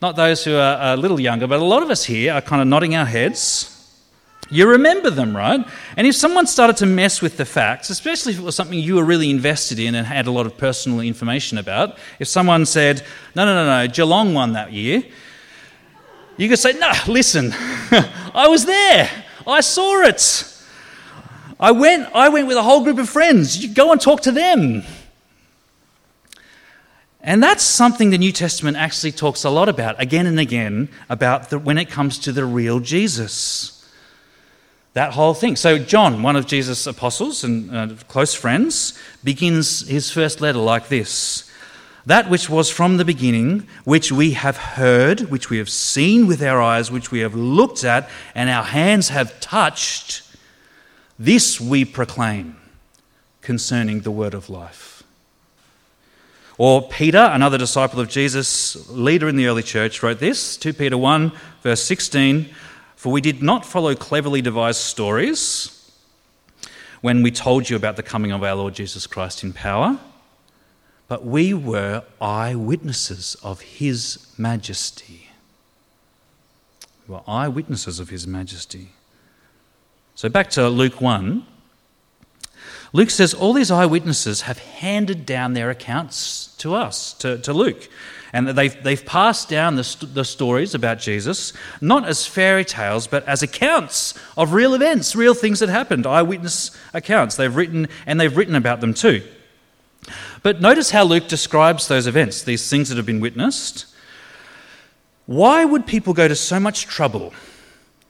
not 0.00 0.14
those 0.14 0.44
who 0.44 0.54
are 0.54 0.94
a 0.94 0.96
little 0.96 1.18
younger, 1.18 1.48
but 1.48 1.58
a 1.58 1.64
lot 1.64 1.82
of 1.82 1.90
us 1.90 2.04
here 2.04 2.32
are 2.32 2.40
kind 2.40 2.62
of 2.62 2.68
nodding 2.68 2.94
our 2.94 3.06
heads. 3.06 3.70
You 4.50 4.68
remember 4.68 5.10
them, 5.10 5.36
right? 5.36 5.66
And 5.96 6.06
if 6.06 6.14
someone 6.14 6.46
started 6.46 6.76
to 6.76 6.86
mess 6.86 7.20
with 7.20 7.38
the 7.38 7.44
facts, 7.44 7.90
especially 7.90 8.34
if 8.34 8.38
it 8.38 8.42
was 8.42 8.54
something 8.54 8.78
you 8.78 8.94
were 8.94 9.04
really 9.04 9.30
invested 9.30 9.80
in 9.80 9.96
and 9.96 10.06
had 10.06 10.28
a 10.28 10.30
lot 10.30 10.46
of 10.46 10.56
personal 10.56 11.00
information 11.00 11.58
about, 11.58 11.98
if 12.20 12.28
someone 12.28 12.66
said, 12.66 13.02
no, 13.34 13.44
no, 13.44 13.54
no, 13.54 13.66
no, 13.66 13.92
Geelong 13.92 14.32
won 14.32 14.52
that 14.52 14.72
year, 14.72 15.02
you 16.36 16.48
could 16.48 16.58
say, 16.58 16.72
no, 16.72 16.92
listen, 17.06 17.52
I 18.34 18.46
was 18.48 18.64
there, 18.64 19.10
I 19.46 19.60
saw 19.60 20.02
it. 20.02 20.50
I 21.60 21.70
went, 21.70 22.08
I 22.14 22.28
went 22.28 22.48
with 22.48 22.56
a 22.56 22.62
whole 22.62 22.82
group 22.82 22.98
of 22.98 23.08
friends. 23.08 23.62
You 23.62 23.72
go 23.72 23.92
and 23.92 24.00
talk 24.00 24.22
to 24.22 24.32
them. 24.32 24.82
And 27.20 27.42
that's 27.42 27.62
something 27.62 28.10
the 28.10 28.18
New 28.18 28.32
Testament 28.32 28.76
actually 28.76 29.12
talks 29.12 29.44
a 29.44 29.50
lot 29.50 29.68
about, 29.68 30.00
again 30.00 30.26
and 30.26 30.38
again, 30.38 30.90
about 31.08 31.48
the, 31.48 31.58
when 31.58 31.78
it 31.78 31.88
comes 31.88 32.18
to 32.20 32.32
the 32.32 32.44
real 32.44 32.80
Jesus. 32.80 33.90
That 34.92 35.14
whole 35.14 35.32
thing. 35.32 35.56
So, 35.56 35.78
John, 35.78 36.22
one 36.22 36.36
of 36.36 36.46
Jesus' 36.46 36.86
apostles 36.86 37.42
and 37.42 37.74
uh, 37.74 37.88
close 38.08 38.34
friends, 38.34 38.98
begins 39.24 39.88
his 39.88 40.10
first 40.10 40.40
letter 40.40 40.58
like 40.58 40.88
this 40.88 41.50
That 42.06 42.28
which 42.28 42.50
was 42.50 42.68
from 42.68 42.98
the 42.98 43.04
beginning, 43.04 43.66
which 43.84 44.12
we 44.12 44.32
have 44.32 44.56
heard, 44.56 45.30
which 45.30 45.48
we 45.48 45.58
have 45.58 45.70
seen 45.70 46.26
with 46.26 46.42
our 46.42 46.60
eyes, 46.60 46.90
which 46.90 47.10
we 47.10 47.20
have 47.20 47.34
looked 47.34 47.82
at, 47.82 48.08
and 48.34 48.50
our 48.50 48.64
hands 48.64 49.08
have 49.08 49.40
touched 49.40 50.22
this 51.18 51.60
we 51.60 51.84
proclaim 51.84 52.56
concerning 53.40 54.00
the 54.00 54.10
word 54.10 54.34
of 54.34 54.50
life. 54.50 55.02
Or 56.56 56.88
Peter, 56.88 57.30
another 57.32 57.58
disciple 57.58 58.00
of 58.00 58.08
Jesus, 58.08 58.88
leader 58.88 59.28
in 59.28 59.36
the 59.36 59.46
early 59.46 59.62
church, 59.62 60.02
wrote 60.02 60.20
this 60.20 60.56
2 60.56 60.72
Peter 60.74 60.96
1, 60.96 61.32
verse 61.62 61.82
16 61.82 62.48
For 62.96 63.12
we 63.12 63.20
did 63.20 63.42
not 63.42 63.64
follow 63.64 63.94
cleverly 63.94 64.40
devised 64.40 64.80
stories 64.80 65.70
when 67.00 67.22
we 67.22 67.30
told 67.30 67.68
you 67.68 67.76
about 67.76 67.96
the 67.96 68.02
coming 68.02 68.32
of 68.32 68.42
our 68.42 68.54
Lord 68.54 68.74
Jesus 68.74 69.06
Christ 69.06 69.42
in 69.42 69.52
power, 69.52 69.98
but 71.08 71.24
we 71.24 71.52
were 71.52 72.02
eyewitnesses 72.20 73.36
of 73.42 73.60
his 73.60 74.26
majesty. 74.38 75.28
We 77.06 77.14
were 77.14 77.22
eyewitnesses 77.26 78.00
of 78.00 78.08
his 78.08 78.26
majesty. 78.26 78.88
So 80.14 80.28
back 80.28 80.50
to 80.50 80.68
Luke 80.68 81.00
1. 81.00 81.46
Luke 82.92 83.10
says 83.10 83.34
all 83.34 83.52
these 83.52 83.72
eyewitnesses 83.72 84.42
have 84.42 84.58
handed 84.58 85.26
down 85.26 85.52
their 85.52 85.68
accounts 85.68 86.54
to 86.58 86.74
us, 86.74 87.12
to, 87.14 87.38
to 87.38 87.52
Luke. 87.52 87.88
And 88.32 88.48
they've, 88.48 88.82
they've 88.82 89.04
passed 89.04 89.48
down 89.48 89.76
the, 89.76 90.06
the 90.12 90.24
stories 90.24 90.74
about 90.74 90.98
Jesus, 90.98 91.52
not 91.80 92.04
as 92.04 92.26
fairy 92.26 92.64
tales, 92.64 93.06
but 93.06 93.26
as 93.28 93.42
accounts 93.42 94.14
of 94.36 94.52
real 94.52 94.74
events, 94.74 95.14
real 95.14 95.34
things 95.34 95.60
that 95.60 95.68
happened, 95.68 96.06
eyewitness 96.06 96.70
accounts. 96.92 97.36
They've 97.36 97.54
written, 97.54 97.88
and 98.06 98.20
they've 98.20 98.36
written 98.36 98.56
about 98.56 98.80
them 98.80 98.94
too. 98.94 99.22
But 100.44 100.60
notice 100.60 100.92
how 100.92 101.02
Luke 101.02 101.26
describes 101.26 101.88
those 101.88 102.06
events, 102.06 102.44
these 102.44 102.70
things 102.70 102.88
that 102.88 102.96
have 102.96 103.06
been 103.06 103.18
witnessed. 103.18 103.86
Why 105.26 105.64
would 105.64 105.88
people 105.88 106.14
go 106.14 106.28
to 106.28 106.36
so 106.36 106.60
much 106.60 106.86
trouble 106.86 107.32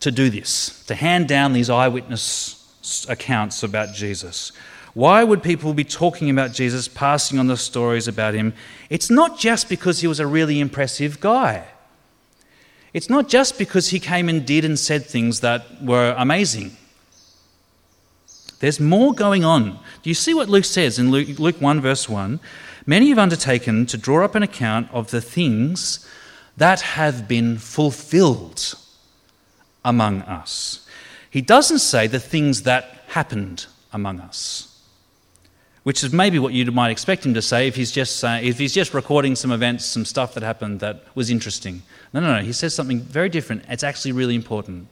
to 0.00 0.10
do 0.10 0.28
this, 0.28 0.84
to 0.84 0.94
hand 0.94 1.28
down 1.28 1.54
these 1.54 1.70
eyewitness 1.70 2.60
accounts 3.08 3.62
about 3.62 3.94
Jesus. 3.94 4.52
Why 4.92 5.24
would 5.24 5.42
people 5.42 5.74
be 5.74 5.84
talking 5.84 6.30
about 6.30 6.52
Jesus, 6.52 6.88
passing 6.88 7.38
on 7.38 7.46
the 7.46 7.56
stories 7.56 8.06
about 8.06 8.34
him? 8.34 8.52
It's 8.90 9.10
not 9.10 9.38
just 9.38 9.68
because 9.68 10.00
he 10.00 10.06
was 10.06 10.20
a 10.20 10.26
really 10.26 10.60
impressive 10.60 11.20
guy. 11.20 11.64
It's 12.92 13.10
not 13.10 13.28
just 13.28 13.58
because 13.58 13.88
he 13.88 13.98
came 13.98 14.28
and 14.28 14.46
did 14.46 14.64
and 14.64 14.78
said 14.78 15.06
things 15.06 15.40
that 15.40 15.82
were 15.82 16.14
amazing. 16.16 16.76
There's 18.64 18.80
more 18.80 19.12
going 19.12 19.44
on. 19.44 19.78
Do 20.02 20.08
you 20.08 20.14
see 20.14 20.32
what 20.32 20.48
Luke 20.48 20.64
says 20.64 20.98
in 20.98 21.10
Luke, 21.10 21.38
Luke 21.38 21.60
1, 21.60 21.82
verse 21.82 22.08
1? 22.08 22.40
Many 22.86 23.10
have 23.10 23.18
undertaken 23.18 23.84
to 23.84 23.98
draw 23.98 24.24
up 24.24 24.34
an 24.34 24.42
account 24.42 24.88
of 24.90 25.10
the 25.10 25.20
things 25.20 26.08
that 26.56 26.80
have 26.80 27.28
been 27.28 27.58
fulfilled 27.58 28.74
among 29.84 30.22
us. 30.22 30.88
He 31.28 31.42
doesn't 31.42 31.80
say 31.80 32.06
the 32.06 32.18
things 32.18 32.62
that 32.62 33.04
happened 33.08 33.66
among 33.92 34.18
us 34.20 34.70
which 35.82 36.02
is 36.02 36.14
maybe 36.14 36.38
what 36.38 36.54
you 36.54 36.64
might 36.72 36.90
expect 36.90 37.26
him 37.26 37.34
to 37.34 37.42
say 37.42 37.68
if 37.68 37.76
he's 37.76 37.92
just 37.92 38.24
if 38.24 38.58
he's 38.58 38.72
just 38.72 38.94
recording 38.94 39.36
some 39.36 39.52
events, 39.52 39.84
some 39.84 40.06
stuff 40.06 40.32
that 40.32 40.42
happened 40.42 40.80
that 40.80 41.04
was 41.14 41.28
interesting. 41.28 41.82
No, 42.14 42.20
no, 42.20 42.38
no. 42.38 42.42
He 42.42 42.54
says 42.54 42.74
something 42.74 43.00
very 43.00 43.28
different. 43.28 43.66
It's 43.68 43.84
actually 43.84 44.12
really 44.12 44.34
important. 44.34 44.88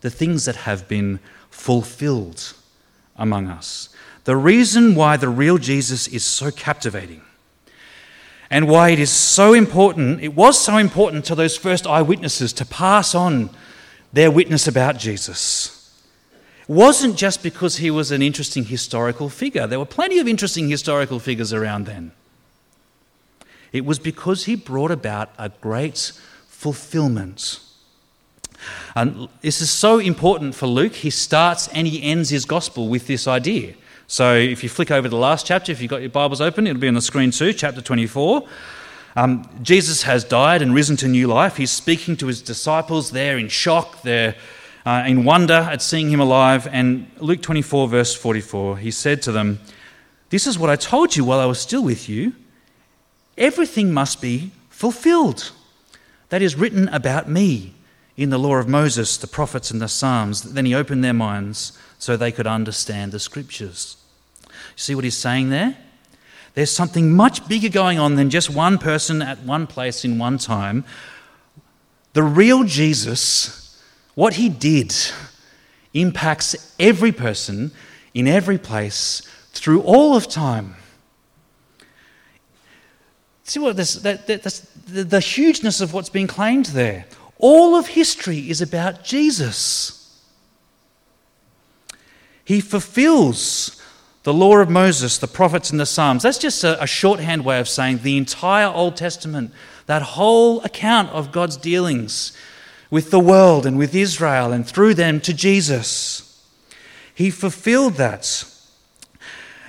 The 0.00 0.08
things 0.08 0.46
that 0.46 0.56
have 0.56 0.88
been 0.88 1.20
fulfilled 1.50 2.54
among 3.18 3.48
us. 3.48 3.88
The 4.24 4.36
reason 4.36 4.94
why 4.94 5.16
the 5.16 5.28
real 5.28 5.58
Jesus 5.58 6.08
is 6.08 6.24
so 6.24 6.50
captivating 6.50 7.22
and 8.50 8.68
why 8.68 8.90
it 8.90 8.98
is 8.98 9.10
so 9.10 9.52
important, 9.52 10.20
it 10.20 10.34
was 10.34 10.58
so 10.58 10.76
important 10.76 11.24
to 11.26 11.34
those 11.34 11.56
first 11.56 11.86
eyewitnesses 11.86 12.52
to 12.54 12.66
pass 12.66 13.14
on 13.14 13.50
their 14.12 14.30
witness 14.30 14.66
about 14.66 14.98
Jesus 14.98 15.76
wasn't 16.68 17.16
just 17.16 17.42
because 17.42 17.76
he 17.76 17.90
was 17.90 18.10
an 18.10 18.22
interesting 18.22 18.64
historical 18.64 19.28
figure. 19.28 19.66
There 19.66 19.78
were 19.78 19.86
plenty 19.86 20.18
of 20.18 20.26
interesting 20.26 20.68
historical 20.68 21.20
figures 21.20 21.52
around 21.52 21.86
then. 21.86 22.12
It 23.72 23.84
was 23.84 23.98
because 23.98 24.44
he 24.44 24.56
brought 24.56 24.90
about 24.90 25.30
a 25.38 25.48
great 25.48 26.12
fulfillment. 26.48 27.60
And 28.94 29.28
this 29.40 29.60
is 29.60 29.70
so 29.70 29.98
important 29.98 30.54
for 30.54 30.66
Luke. 30.66 30.94
He 30.94 31.10
starts 31.10 31.68
and 31.68 31.86
he 31.86 32.02
ends 32.02 32.30
his 32.30 32.44
gospel 32.44 32.88
with 32.88 33.06
this 33.06 33.26
idea. 33.26 33.74
So 34.06 34.34
if 34.34 34.62
you 34.62 34.68
flick 34.68 34.90
over 34.90 35.08
the 35.08 35.16
last 35.16 35.46
chapter, 35.46 35.72
if 35.72 35.80
you've 35.80 35.90
got 35.90 36.00
your 36.00 36.10
Bibles 36.10 36.40
open, 36.40 36.66
it'll 36.66 36.80
be 36.80 36.88
on 36.88 36.94
the 36.94 37.00
screen 37.00 37.30
too, 37.30 37.52
chapter 37.52 37.80
24. 37.80 38.46
Um, 39.16 39.48
Jesus 39.62 40.02
has 40.02 40.24
died 40.24 40.62
and 40.62 40.74
risen 40.74 40.96
to 40.98 41.08
new 41.08 41.26
life. 41.26 41.56
He's 41.56 41.70
speaking 41.70 42.16
to 42.18 42.26
his 42.26 42.42
disciples. 42.42 43.10
They're 43.10 43.38
in 43.38 43.48
shock. 43.48 44.02
They're 44.02 44.36
uh, 44.84 45.04
in 45.06 45.24
wonder 45.24 45.54
at 45.54 45.82
seeing 45.82 46.10
him 46.10 46.20
alive. 46.20 46.68
And 46.70 47.10
Luke 47.18 47.42
24, 47.42 47.88
verse 47.88 48.14
44, 48.14 48.76
he 48.76 48.90
said 48.90 49.22
to 49.22 49.32
them, 49.32 49.58
This 50.30 50.46
is 50.46 50.58
what 50.58 50.70
I 50.70 50.76
told 50.76 51.16
you 51.16 51.24
while 51.24 51.40
I 51.40 51.46
was 51.46 51.58
still 51.58 51.82
with 51.82 52.08
you. 52.08 52.34
Everything 53.36 53.92
must 53.92 54.22
be 54.22 54.52
fulfilled 54.70 55.50
that 56.28 56.42
is 56.42 56.54
written 56.54 56.88
about 56.88 57.28
me 57.28 57.74
in 58.16 58.30
the 58.30 58.38
law 58.38 58.56
of 58.56 58.68
Moses, 58.68 59.16
the 59.16 59.26
prophets, 59.26 59.70
and 59.70 59.80
the 59.80 59.88
Psalms. 59.88 60.42
Then 60.42 60.66
he 60.66 60.74
opened 60.74 61.04
their 61.04 61.12
minds 61.12 61.78
so 61.98 62.16
they 62.16 62.32
could 62.32 62.46
understand 62.46 63.12
the 63.12 63.20
scriptures. 63.20 63.96
You 64.42 64.54
see 64.76 64.94
what 64.94 65.04
he's 65.04 65.16
saying 65.16 65.50
there? 65.50 65.76
There's 66.54 66.70
something 66.70 67.14
much 67.14 67.46
bigger 67.48 67.68
going 67.68 67.98
on 67.98 68.14
than 68.14 68.30
just 68.30 68.48
one 68.48 68.78
person 68.78 69.20
at 69.20 69.42
one 69.42 69.66
place 69.66 70.04
in 70.04 70.18
one 70.18 70.38
time. 70.38 70.84
The 72.14 72.22
real 72.22 72.64
Jesus 72.64 73.66
what 74.16 74.34
he 74.34 74.48
did 74.48 74.94
impacts 75.94 76.74
every 76.80 77.12
person 77.12 77.70
in 78.14 78.26
every 78.26 78.58
place 78.58 79.22
through 79.52 79.82
all 79.82 80.16
of 80.16 80.26
time. 80.26 80.74
See 83.44 83.60
what 83.60 83.76
this, 83.76 83.94
that, 83.94 84.26
that, 84.26 84.42
the, 84.86 85.04
the 85.04 85.20
hugeness 85.20 85.80
of 85.80 85.92
what's 85.92 86.08
being 86.08 86.26
claimed 86.26 86.66
there. 86.66 87.04
All 87.38 87.76
of 87.76 87.88
history 87.88 88.50
is 88.50 88.60
about 88.60 89.04
Jesus. 89.04 90.20
He 92.44 92.60
fulfills 92.60 93.82
the 94.22 94.34
law 94.34 94.56
of 94.58 94.70
Moses, 94.70 95.18
the 95.18 95.28
prophets, 95.28 95.70
and 95.70 95.78
the 95.78 95.86
Psalms. 95.86 96.22
That's 96.22 96.38
just 96.38 96.64
a, 96.64 96.82
a 96.82 96.86
shorthand 96.86 97.44
way 97.44 97.60
of 97.60 97.68
saying 97.68 97.98
the 97.98 98.16
entire 98.16 98.66
Old 98.66 98.96
Testament, 98.96 99.52
that 99.86 100.02
whole 100.02 100.60
account 100.62 101.10
of 101.10 101.32
God's 101.32 101.56
dealings 101.56 102.36
with 102.90 103.10
the 103.10 103.20
world 103.20 103.66
and 103.66 103.76
with 103.76 103.94
Israel 103.94 104.52
and 104.52 104.66
through 104.66 104.94
them 104.94 105.20
to 105.20 105.34
Jesus. 105.34 106.44
He 107.14 107.30
fulfilled 107.30 107.94
that. 107.94 108.44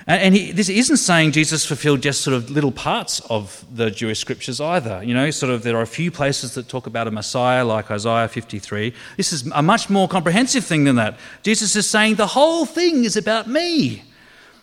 And 0.08 0.34
he, 0.34 0.52
this 0.52 0.70
isn't 0.70 0.96
saying 0.96 1.32
Jesus 1.32 1.66
fulfilled 1.66 2.00
just 2.00 2.22
sort 2.22 2.34
of 2.34 2.48
little 2.48 2.72
parts 2.72 3.20
of 3.28 3.62
the 3.70 3.90
Jewish 3.90 4.18
scriptures 4.18 4.58
either. 4.58 5.02
You 5.04 5.12
know, 5.12 5.30
sort 5.30 5.52
of 5.52 5.62
there 5.62 5.76
are 5.76 5.82
a 5.82 5.86
few 5.86 6.10
places 6.10 6.54
that 6.54 6.66
talk 6.66 6.86
about 6.86 7.06
a 7.06 7.10
Messiah, 7.10 7.62
like 7.62 7.90
Isaiah 7.90 8.26
53. 8.26 8.94
This 9.18 9.34
is 9.34 9.46
a 9.52 9.62
much 9.62 9.90
more 9.90 10.08
comprehensive 10.08 10.64
thing 10.64 10.84
than 10.84 10.96
that. 10.96 11.18
Jesus 11.42 11.76
is 11.76 11.86
saying 11.86 12.14
the 12.14 12.28
whole 12.28 12.64
thing 12.64 13.04
is 13.04 13.18
about 13.18 13.48
me 13.48 14.02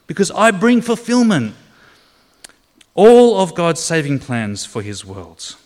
because 0.08 0.32
I 0.32 0.50
bring 0.50 0.82
fulfillment. 0.82 1.54
All 2.96 3.40
of 3.40 3.54
God's 3.54 3.82
saving 3.82 4.20
plans 4.20 4.66
for 4.66 4.82
his 4.82 5.06
world. 5.06 5.58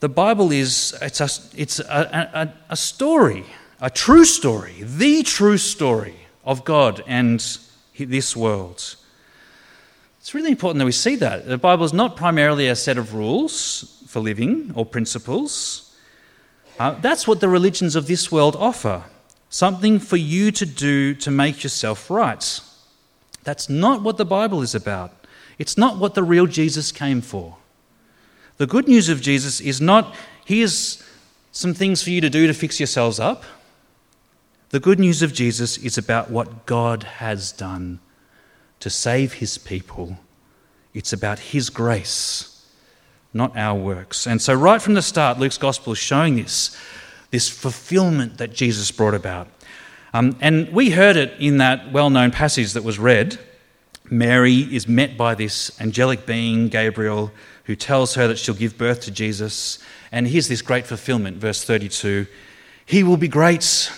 The 0.00 0.08
Bible 0.08 0.50
is 0.50 0.96
it's 1.02 1.20
a, 1.20 1.28
it's 1.60 1.78
a, 1.78 2.30
a, 2.32 2.54
a 2.70 2.76
story, 2.76 3.44
a 3.82 3.90
true 3.90 4.24
story, 4.24 4.76
the 4.82 5.22
true 5.24 5.58
story 5.58 6.23
of 6.44 6.64
God 6.64 7.02
and 7.06 7.40
this 7.98 8.36
world. 8.36 8.96
It's 10.20 10.34
really 10.34 10.50
important 10.50 10.78
that 10.78 10.86
we 10.86 10.92
see 10.92 11.16
that. 11.16 11.46
The 11.46 11.58
Bible 11.58 11.84
is 11.84 11.92
not 11.92 12.16
primarily 12.16 12.68
a 12.68 12.76
set 12.76 12.96
of 12.98 13.14
rules 13.14 14.02
for 14.06 14.20
living 14.20 14.72
or 14.74 14.86
principles. 14.86 15.94
Uh, 16.78 16.92
that's 16.92 17.28
what 17.28 17.40
the 17.40 17.48
religions 17.48 17.94
of 17.94 18.06
this 18.06 18.32
world 18.32 18.56
offer 18.56 19.04
something 19.54 20.00
for 20.00 20.16
you 20.16 20.50
to 20.50 20.66
do 20.66 21.14
to 21.14 21.30
make 21.30 21.62
yourself 21.62 22.10
right. 22.10 22.60
That's 23.44 23.68
not 23.68 24.02
what 24.02 24.16
the 24.16 24.24
Bible 24.24 24.62
is 24.62 24.74
about. 24.74 25.12
It's 25.58 25.78
not 25.78 25.98
what 25.98 26.14
the 26.14 26.24
real 26.24 26.46
Jesus 26.46 26.90
came 26.90 27.20
for. 27.20 27.56
The 28.56 28.66
good 28.66 28.88
news 28.88 29.08
of 29.08 29.20
Jesus 29.20 29.60
is 29.60 29.80
not, 29.80 30.16
here's 30.44 31.04
some 31.52 31.72
things 31.72 32.02
for 32.02 32.10
you 32.10 32.20
to 32.20 32.30
do 32.30 32.48
to 32.48 32.54
fix 32.54 32.80
yourselves 32.80 33.20
up. 33.20 33.44
The 34.74 34.80
good 34.80 34.98
news 34.98 35.22
of 35.22 35.32
Jesus 35.32 35.78
is 35.78 35.98
about 35.98 36.32
what 36.32 36.66
God 36.66 37.04
has 37.04 37.52
done 37.52 38.00
to 38.80 38.90
save 38.90 39.34
his 39.34 39.56
people. 39.56 40.18
It's 40.92 41.12
about 41.12 41.38
his 41.38 41.70
grace, 41.70 42.66
not 43.32 43.56
our 43.56 43.78
works. 43.78 44.26
And 44.26 44.42
so, 44.42 44.52
right 44.52 44.82
from 44.82 44.94
the 44.94 45.00
start, 45.00 45.38
Luke's 45.38 45.58
gospel 45.58 45.92
is 45.92 46.00
showing 46.00 46.34
this, 46.34 46.76
this 47.30 47.48
fulfillment 47.48 48.38
that 48.38 48.52
Jesus 48.52 48.90
brought 48.90 49.14
about. 49.14 49.46
Um, 50.12 50.36
and 50.40 50.68
we 50.70 50.90
heard 50.90 51.14
it 51.14 51.34
in 51.38 51.58
that 51.58 51.92
well 51.92 52.10
known 52.10 52.32
passage 52.32 52.72
that 52.72 52.82
was 52.82 52.98
read. 52.98 53.38
Mary 54.10 54.56
is 54.56 54.88
met 54.88 55.16
by 55.16 55.36
this 55.36 55.80
angelic 55.80 56.26
being, 56.26 56.66
Gabriel, 56.66 57.30
who 57.66 57.76
tells 57.76 58.16
her 58.16 58.26
that 58.26 58.40
she'll 58.40 58.56
give 58.56 58.76
birth 58.76 59.02
to 59.02 59.12
Jesus. 59.12 59.78
And 60.10 60.26
here's 60.26 60.48
this 60.48 60.62
great 60.62 60.84
fulfillment, 60.84 61.36
verse 61.36 61.62
32 61.62 62.26
He 62.84 63.04
will 63.04 63.16
be 63.16 63.28
great, 63.28 63.88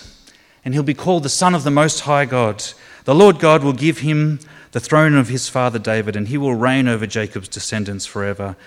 and 0.67 0.73
he'll 0.73 0.83
be 0.83 0.93
called 0.93 1.23
the 1.23 1.29
Son 1.29 1.55
of 1.55 1.63
the 1.63 1.71
Most 1.71 2.01
High 2.01 2.25
God. 2.25 2.61
The 3.05 3.15
Lord 3.15 3.39
God 3.39 3.63
will 3.63 3.71
give 3.71 3.99
him 3.99 4.41
the 4.73 4.81
throne 4.81 5.15
of 5.15 5.29
his 5.29 5.47
father 5.47 5.79
David, 5.79 6.17
and 6.17 6.27
he 6.27 6.37
will 6.37 6.55
reign 6.55 6.89
over 6.89 7.07
Jacob's 7.07 7.47
descendants 7.47 8.05
forever. 8.05 8.57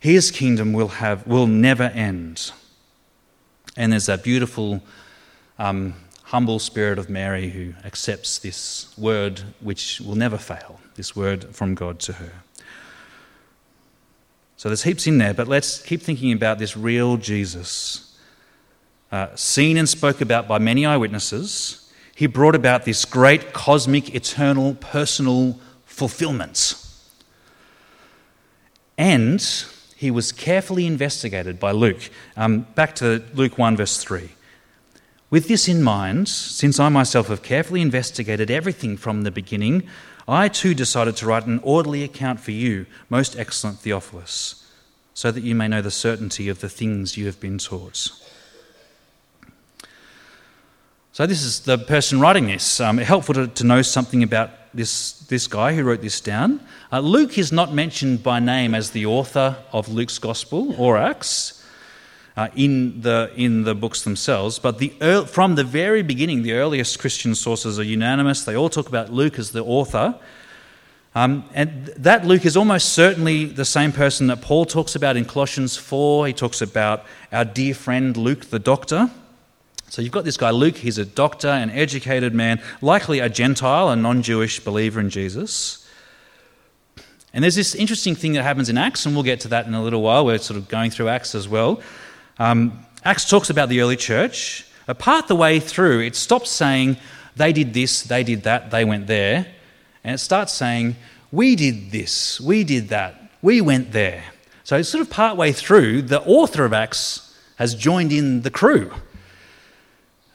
His 0.00 0.32
kingdom 0.32 0.72
will, 0.72 0.88
have, 0.88 1.24
will 1.28 1.46
never 1.46 1.84
end. 1.84 2.50
And 3.76 3.92
there's 3.92 4.06
that 4.06 4.24
beautiful, 4.24 4.82
um, 5.56 5.94
humble 6.24 6.58
spirit 6.58 6.98
of 6.98 7.08
Mary 7.08 7.50
who 7.50 7.74
accepts 7.84 8.40
this 8.40 8.92
word 8.98 9.42
which 9.60 10.00
will 10.00 10.16
never 10.16 10.38
fail, 10.38 10.80
this 10.96 11.14
word 11.14 11.54
from 11.54 11.76
God 11.76 12.00
to 12.00 12.14
her. 12.14 12.32
So 14.56 14.68
there's 14.68 14.82
heaps 14.82 15.06
in 15.06 15.18
there, 15.18 15.34
but 15.34 15.46
let's 15.46 15.80
keep 15.82 16.02
thinking 16.02 16.32
about 16.32 16.58
this 16.58 16.76
real 16.76 17.16
Jesus. 17.16 18.03
Uh, 19.14 19.28
seen 19.36 19.76
and 19.76 19.88
spoke 19.88 20.20
about 20.20 20.48
by 20.48 20.58
many 20.58 20.84
eyewitnesses, 20.84 21.88
he 22.16 22.26
brought 22.26 22.56
about 22.56 22.84
this 22.84 23.04
great 23.04 23.52
cosmic, 23.52 24.12
eternal, 24.12 24.74
personal 24.74 25.56
fulfillment. 25.84 26.74
And 28.98 29.40
he 29.94 30.10
was 30.10 30.32
carefully 30.32 30.84
investigated 30.84 31.60
by 31.60 31.70
Luke. 31.70 32.10
Um, 32.36 32.66
back 32.74 32.96
to 32.96 33.22
Luke 33.34 33.56
1, 33.56 33.76
verse 33.76 33.98
3. 33.98 34.30
With 35.30 35.46
this 35.46 35.68
in 35.68 35.80
mind, 35.80 36.28
since 36.28 36.80
I 36.80 36.88
myself 36.88 37.28
have 37.28 37.44
carefully 37.44 37.82
investigated 37.82 38.50
everything 38.50 38.96
from 38.96 39.22
the 39.22 39.30
beginning, 39.30 39.84
I 40.26 40.48
too 40.48 40.74
decided 40.74 41.14
to 41.18 41.26
write 41.26 41.46
an 41.46 41.60
orderly 41.62 42.02
account 42.02 42.40
for 42.40 42.50
you, 42.50 42.86
most 43.08 43.38
excellent 43.38 43.78
Theophilus, 43.78 44.68
so 45.14 45.30
that 45.30 45.44
you 45.44 45.54
may 45.54 45.68
know 45.68 45.82
the 45.82 45.92
certainty 45.92 46.48
of 46.48 46.58
the 46.58 46.68
things 46.68 47.16
you 47.16 47.26
have 47.26 47.38
been 47.38 47.58
taught. 47.58 48.10
So, 51.14 51.26
this 51.26 51.44
is 51.44 51.60
the 51.60 51.78
person 51.78 52.18
writing 52.18 52.48
this. 52.48 52.80
Um, 52.80 52.98
helpful 52.98 53.34
to, 53.34 53.46
to, 53.46 53.64
know 53.64 53.82
something 53.82 54.24
about 54.24 54.50
this, 54.74 55.12
this 55.28 55.46
guy 55.46 55.72
who 55.72 55.84
wrote 55.84 56.00
this 56.00 56.20
down. 56.20 56.58
Uh, 56.90 56.98
Luke 56.98 57.38
is 57.38 57.52
not 57.52 57.72
mentioned 57.72 58.24
by 58.24 58.40
name 58.40 58.74
as 58.74 58.90
the 58.90 59.06
author 59.06 59.56
of 59.72 59.88
Luke's 59.88 60.18
Gospel 60.18 60.74
or 60.76 60.98
Acts. 60.98 61.64
uh, 62.36 62.48
in, 62.56 63.00
the, 63.00 63.30
in 63.36 63.62
the 63.62 63.76
books 63.76 64.02
themselves. 64.02 64.58
But 64.58 64.78
the, 64.78 64.88
from 65.28 65.54
the 65.54 65.62
very 65.62 66.02
beginning, 66.02 66.42
the 66.42 66.54
earliest 66.54 66.98
Christian 66.98 67.36
sources 67.36 67.78
are 67.78 67.84
unanimous. 67.84 68.44
They 68.44 68.56
all 68.56 68.68
talk 68.68 68.88
about 68.88 69.12
Luke 69.12 69.38
as 69.38 69.52
the 69.52 69.62
author. 69.62 70.18
Um, 71.14 71.48
and 71.54 71.86
that 71.96 72.26
Luke 72.26 72.44
is 72.44 72.56
almost 72.56 72.88
certainly 72.92 73.44
the 73.44 73.64
same 73.64 73.92
person 73.92 74.26
that 74.26 74.42
Paul 74.42 74.64
talks 74.64 74.96
about 74.96 75.16
in 75.16 75.26
Colossians 75.26 75.76
4. 75.76 76.26
He 76.26 76.32
talks 76.32 76.60
about 76.60 77.04
our 77.30 77.44
dear 77.44 77.72
friend 77.72 78.16
Luke 78.16 78.46
the 78.46 78.58
doctor. 78.58 79.12
So 79.88 80.02
you've 80.02 80.12
got 80.12 80.24
this 80.24 80.36
guy, 80.36 80.50
Luke. 80.50 80.76
He's 80.76 80.98
a 80.98 81.04
doctor, 81.04 81.48
an 81.48 81.70
educated 81.70 82.34
man, 82.34 82.60
likely 82.80 83.20
a 83.20 83.28
Gentile, 83.28 83.90
a 83.90 83.96
non 83.96 84.22
Jewish 84.22 84.60
believer 84.60 85.00
in 85.00 85.10
Jesus. 85.10 85.88
And 87.32 87.42
there's 87.42 87.54
this 87.54 87.74
interesting 87.74 88.14
thing 88.14 88.32
that 88.34 88.42
happens 88.42 88.68
in 88.68 88.78
Acts, 88.78 89.06
and 89.06 89.14
we'll 89.14 89.24
get 89.24 89.40
to 89.40 89.48
that 89.48 89.66
in 89.66 89.74
a 89.74 89.82
little 89.82 90.02
while. 90.02 90.24
We're 90.24 90.38
sort 90.38 90.56
of 90.56 90.68
going 90.68 90.90
through 90.90 91.08
Acts 91.08 91.34
as 91.34 91.48
well. 91.48 91.80
Um, 92.38 92.84
Acts 93.04 93.28
talks 93.28 93.50
about 93.50 93.68
the 93.68 93.80
early 93.80 93.96
church. 93.96 94.66
A 94.86 94.94
part 94.94 95.28
the 95.28 95.34
way 95.36 95.60
through, 95.60 96.00
it 96.00 96.14
stops 96.14 96.50
saying, 96.50 96.96
they 97.36 97.52
did 97.52 97.74
this, 97.74 98.02
they 98.02 98.22
did 98.22 98.44
that, 98.44 98.70
they 98.70 98.84
went 98.84 99.06
there. 99.06 99.46
And 100.04 100.14
it 100.14 100.18
starts 100.18 100.52
saying, 100.52 100.96
we 101.32 101.56
did 101.56 101.90
this, 101.90 102.40
we 102.40 102.64
did 102.64 102.88
that, 102.90 103.30
we 103.42 103.60
went 103.60 103.92
there. 103.92 104.22
So 104.62 104.80
sort 104.82 105.02
of 105.02 105.10
part 105.10 105.36
way 105.36 105.52
through, 105.52 106.02
the 106.02 106.22
author 106.22 106.64
of 106.64 106.72
Acts 106.72 107.36
has 107.56 107.74
joined 107.74 108.12
in 108.12 108.42
the 108.42 108.50
crew 108.50 108.92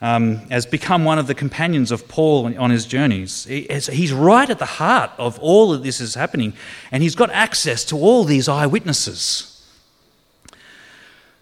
um, 0.00 0.36
has 0.48 0.64
become 0.64 1.04
one 1.04 1.18
of 1.18 1.26
the 1.26 1.34
companions 1.34 1.90
of 1.90 2.08
Paul 2.08 2.56
on 2.58 2.70
his 2.70 2.86
journeys. 2.86 3.44
He's 3.44 4.12
right 4.12 4.48
at 4.48 4.58
the 4.58 4.64
heart 4.64 5.10
of 5.18 5.38
all 5.40 5.72
of 5.72 5.82
this 5.82 6.00
is 6.00 6.14
happening, 6.14 6.54
and 6.90 7.02
he's 7.02 7.14
got 7.14 7.30
access 7.30 7.84
to 7.86 7.96
all 7.96 8.24
these 8.24 8.48
eyewitnesses. 8.48 9.46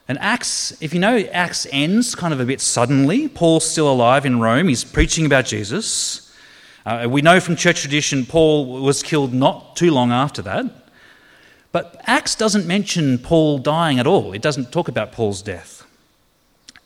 And 0.09 0.18
Acts, 0.21 0.77
if 0.81 0.94
you 0.94 1.01
know, 1.01 1.18
Acts 1.18 1.66
ends 1.71 2.14
kind 2.14 2.33
of 2.33 2.40
a 2.40 2.47
bit 2.47 2.62
suddenly. 2.62 3.29
Paul's 3.29 3.71
still 3.71 3.90
alive 3.92 4.25
in 4.25 4.40
Rome. 4.40 4.68
He's 4.68 4.83
preaching 4.83 5.27
about 5.27 5.44
Jesus. 5.44 6.35
Uh, 6.87 7.07
we 7.11 7.21
know 7.21 7.38
from 7.40 7.57
church 7.57 7.83
tradition 7.83 8.25
Paul 8.25 8.81
was 8.81 9.03
killed 9.03 9.35
not 9.35 9.77
too 9.77 9.90
long 9.90 10.11
after 10.11 10.40
that. 10.42 10.64
But 11.73 12.01
Acts 12.07 12.35
doesn't 12.35 12.66
mention 12.66 13.18
Paul 13.18 13.59
dying 13.59 13.99
at 13.99 14.07
all. 14.07 14.33
It 14.33 14.40
doesn't 14.40 14.73
talk 14.73 14.88
about 14.88 15.12
Paul's 15.12 15.42
death. 15.42 15.87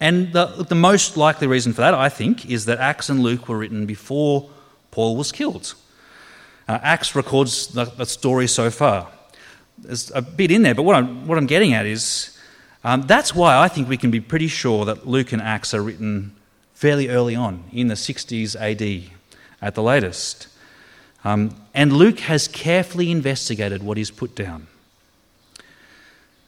And 0.03 0.33
the, 0.33 0.47
the 0.69 0.75
most 0.75 1.17
likely 1.17 1.47
reason 1.47 1.73
for 1.73 1.83
that, 1.83 1.95
I 1.95 2.09
think, 2.09 2.51
is 2.51 2.65
that 2.65 2.81
Acts 2.81 3.09
and 3.09 3.21
Luke 3.21 3.49
were 3.49 3.57
written 3.57 3.87
before 3.87 4.51
Paul 4.91 5.17
was 5.17 5.31
killed. 5.31 5.75
Uh, 6.67 6.81
Acts 6.83 7.15
records 7.15 7.69
the, 7.69 7.85
the, 7.85 8.05
story 8.05 8.49
so 8.49 8.69
far. 8.69 9.07
There's 9.79 10.11
a 10.11 10.21
bit 10.21 10.51
in 10.51 10.63
there, 10.63 10.75
but 10.75 10.83
what 10.83 10.97
I'm, 10.97 11.29
what 11.29 11.39
I'm 11.39 11.47
getting 11.47 11.73
at 11.73 11.87
is 11.87 12.37
um, 12.83 13.03
that's 13.03 13.33
why 13.33 13.57
I 13.57 13.69
think 13.69 13.89
we 13.89 13.97
can 13.97 14.11
be 14.11 14.21
pretty 14.21 14.49
sure 14.49 14.85
that 14.87 15.07
Luke 15.07 15.31
and 15.31 15.41
Acts 15.41 15.73
are 15.73 15.81
written 15.81 16.35
fairly 16.75 17.09
early 17.09 17.37
on, 17.37 17.63
in 17.71 17.87
the 17.87 17.95
60s 17.95 18.57
AD 18.57 19.13
at 19.63 19.77
the 19.77 19.85
latest. 19.85 20.49
Um, 21.23 21.55
and 21.75 21.93
Luke 21.93 22.19
has 22.21 22.49
carefully 22.49 23.13
investigated 23.13 23.85
what 23.85 23.99
he's 23.99 24.11
put 24.11 24.35
down. 24.35 24.67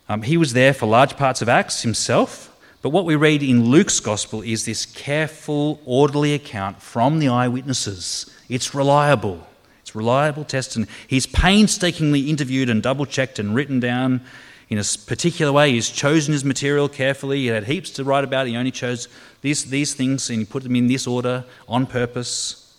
Um, 0.08 0.22
he 0.22 0.36
was 0.36 0.54
there 0.54 0.74
for 0.74 0.86
large 0.86 1.16
parts 1.16 1.40
of 1.40 1.48
Acts 1.48 1.82
himself, 1.82 2.50
but 2.84 2.90
what 2.90 3.06
we 3.06 3.16
read 3.16 3.42
in 3.42 3.64
Luke's 3.70 3.98
gospel 3.98 4.42
is 4.42 4.66
this 4.66 4.84
careful, 4.84 5.80
orderly 5.86 6.34
account 6.34 6.82
from 6.82 7.18
the 7.18 7.28
eyewitnesses. 7.28 8.30
It's 8.50 8.74
reliable. 8.74 9.40
It's 9.80 9.94
reliable 9.94 10.44
testimony. 10.44 10.90
He's 11.08 11.26
painstakingly 11.26 12.28
interviewed 12.28 12.68
and 12.68 12.82
double 12.82 13.06
checked 13.06 13.38
and 13.38 13.54
written 13.54 13.80
down 13.80 14.20
in 14.68 14.76
a 14.76 14.84
particular 15.06 15.50
way. 15.50 15.72
He's 15.72 15.88
chosen 15.88 16.34
his 16.34 16.44
material 16.44 16.90
carefully. 16.90 17.38
He 17.38 17.46
had 17.46 17.64
heaps 17.64 17.88
to 17.92 18.04
write 18.04 18.22
about. 18.22 18.48
He 18.48 18.54
only 18.54 18.70
chose 18.70 19.08
these, 19.40 19.64
these 19.64 19.94
things 19.94 20.28
and 20.28 20.40
he 20.40 20.44
put 20.44 20.62
them 20.62 20.76
in 20.76 20.86
this 20.86 21.06
order 21.06 21.46
on 21.66 21.86
purpose. 21.86 22.76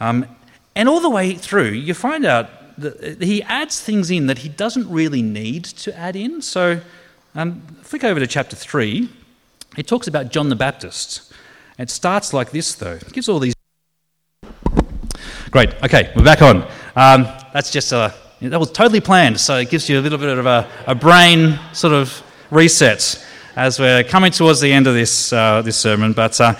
Um, 0.00 0.24
and 0.74 0.88
all 0.88 1.00
the 1.00 1.10
way 1.10 1.34
through, 1.34 1.72
you 1.72 1.92
find 1.92 2.24
out 2.24 2.78
that 2.78 3.20
he 3.20 3.42
adds 3.42 3.82
things 3.82 4.10
in 4.10 4.28
that 4.28 4.38
he 4.38 4.48
doesn't 4.48 4.88
really 4.88 5.20
need 5.20 5.64
to 5.64 5.94
add 5.94 6.16
in. 6.16 6.40
So 6.40 6.80
um, 7.34 7.60
flick 7.82 8.04
over 8.04 8.20
to 8.20 8.26
chapter 8.26 8.56
3. 8.56 9.08
It 9.76 9.86
talks 9.86 10.06
about 10.06 10.30
John 10.30 10.48
the 10.48 10.56
Baptist. 10.56 11.32
It 11.78 11.90
starts 11.90 12.32
like 12.32 12.52
this, 12.52 12.74
though. 12.74 12.92
It 12.92 13.12
gives 13.12 13.28
all 13.28 13.40
these. 13.40 13.54
Great. 15.50 15.74
Okay, 15.82 16.12
we're 16.14 16.24
back 16.24 16.42
on. 16.42 16.62
Um, 16.94 17.26
that's 17.52 17.70
just 17.70 17.92
a. 17.92 18.14
That 18.40 18.60
was 18.60 18.70
totally 18.72 19.00
planned, 19.00 19.40
so 19.40 19.56
it 19.56 19.70
gives 19.70 19.88
you 19.88 19.98
a 19.98 20.02
little 20.02 20.18
bit 20.18 20.36
of 20.36 20.46
a, 20.46 20.68
a 20.86 20.94
brain 20.94 21.58
sort 21.72 21.94
of 21.94 22.22
reset 22.50 23.24
as 23.56 23.80
we're 23.80 24.04
coming 24.04 24.30
towards 24.30 24.60
the 24.60 24.72
end 24.72 24.86
of 24.86 24.94
this, 24.94 25.32
uh, 25.32 25.62
this 25.62 25.76
sermon. 25.76 26.12
But 26.12 26.38
uh, 26.40 26.54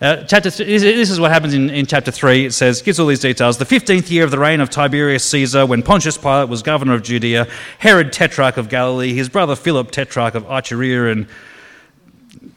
uh, 0.00 0.24
chapter 0.24 0.50
th- 0.50 0.80
this 0.80 1.10
is 1.10 1.20
what 1.20 1.30
happens 1.30 1.52
in, 1.52 1.68
in 1.68 1.84
chapter 1.84 2.10
3. 2.10 2.46
It 2.46 2.52
says, 2.52 2.80
gives 2.80 2.98
all 2.98 3.06
these 3.06 3.20
details. 3.20 3.58
The 3.58 3.66
15th 3.66 4.10
year 4.10 4.24
of 4.24 4.30
the 4.30 4.38
reign 4.38 4.60
of 4.60 4.70
Tiberius 4.70 5.24
Caesar, 5.28 5.66
when 5.66 5.82
Pontius 5.82 6.16
Pilate 6.16 6.48
was 6.48 6.62
governor 6.62 6.94
of 6.94 7.02
Judea, 7.02 7.46
Herod, 7.78 8.10
tetrarch 8.10 8.56
of 8.56 8.70
Galilee, 8.70 9.12
his 9.12 9.28
brother 9.28 9.54
Philip, 9.54 9.90
tetrarch 9.90 10.34
of 10.34 10.44
Iturea 10.44 11.12
and 11.12 11.26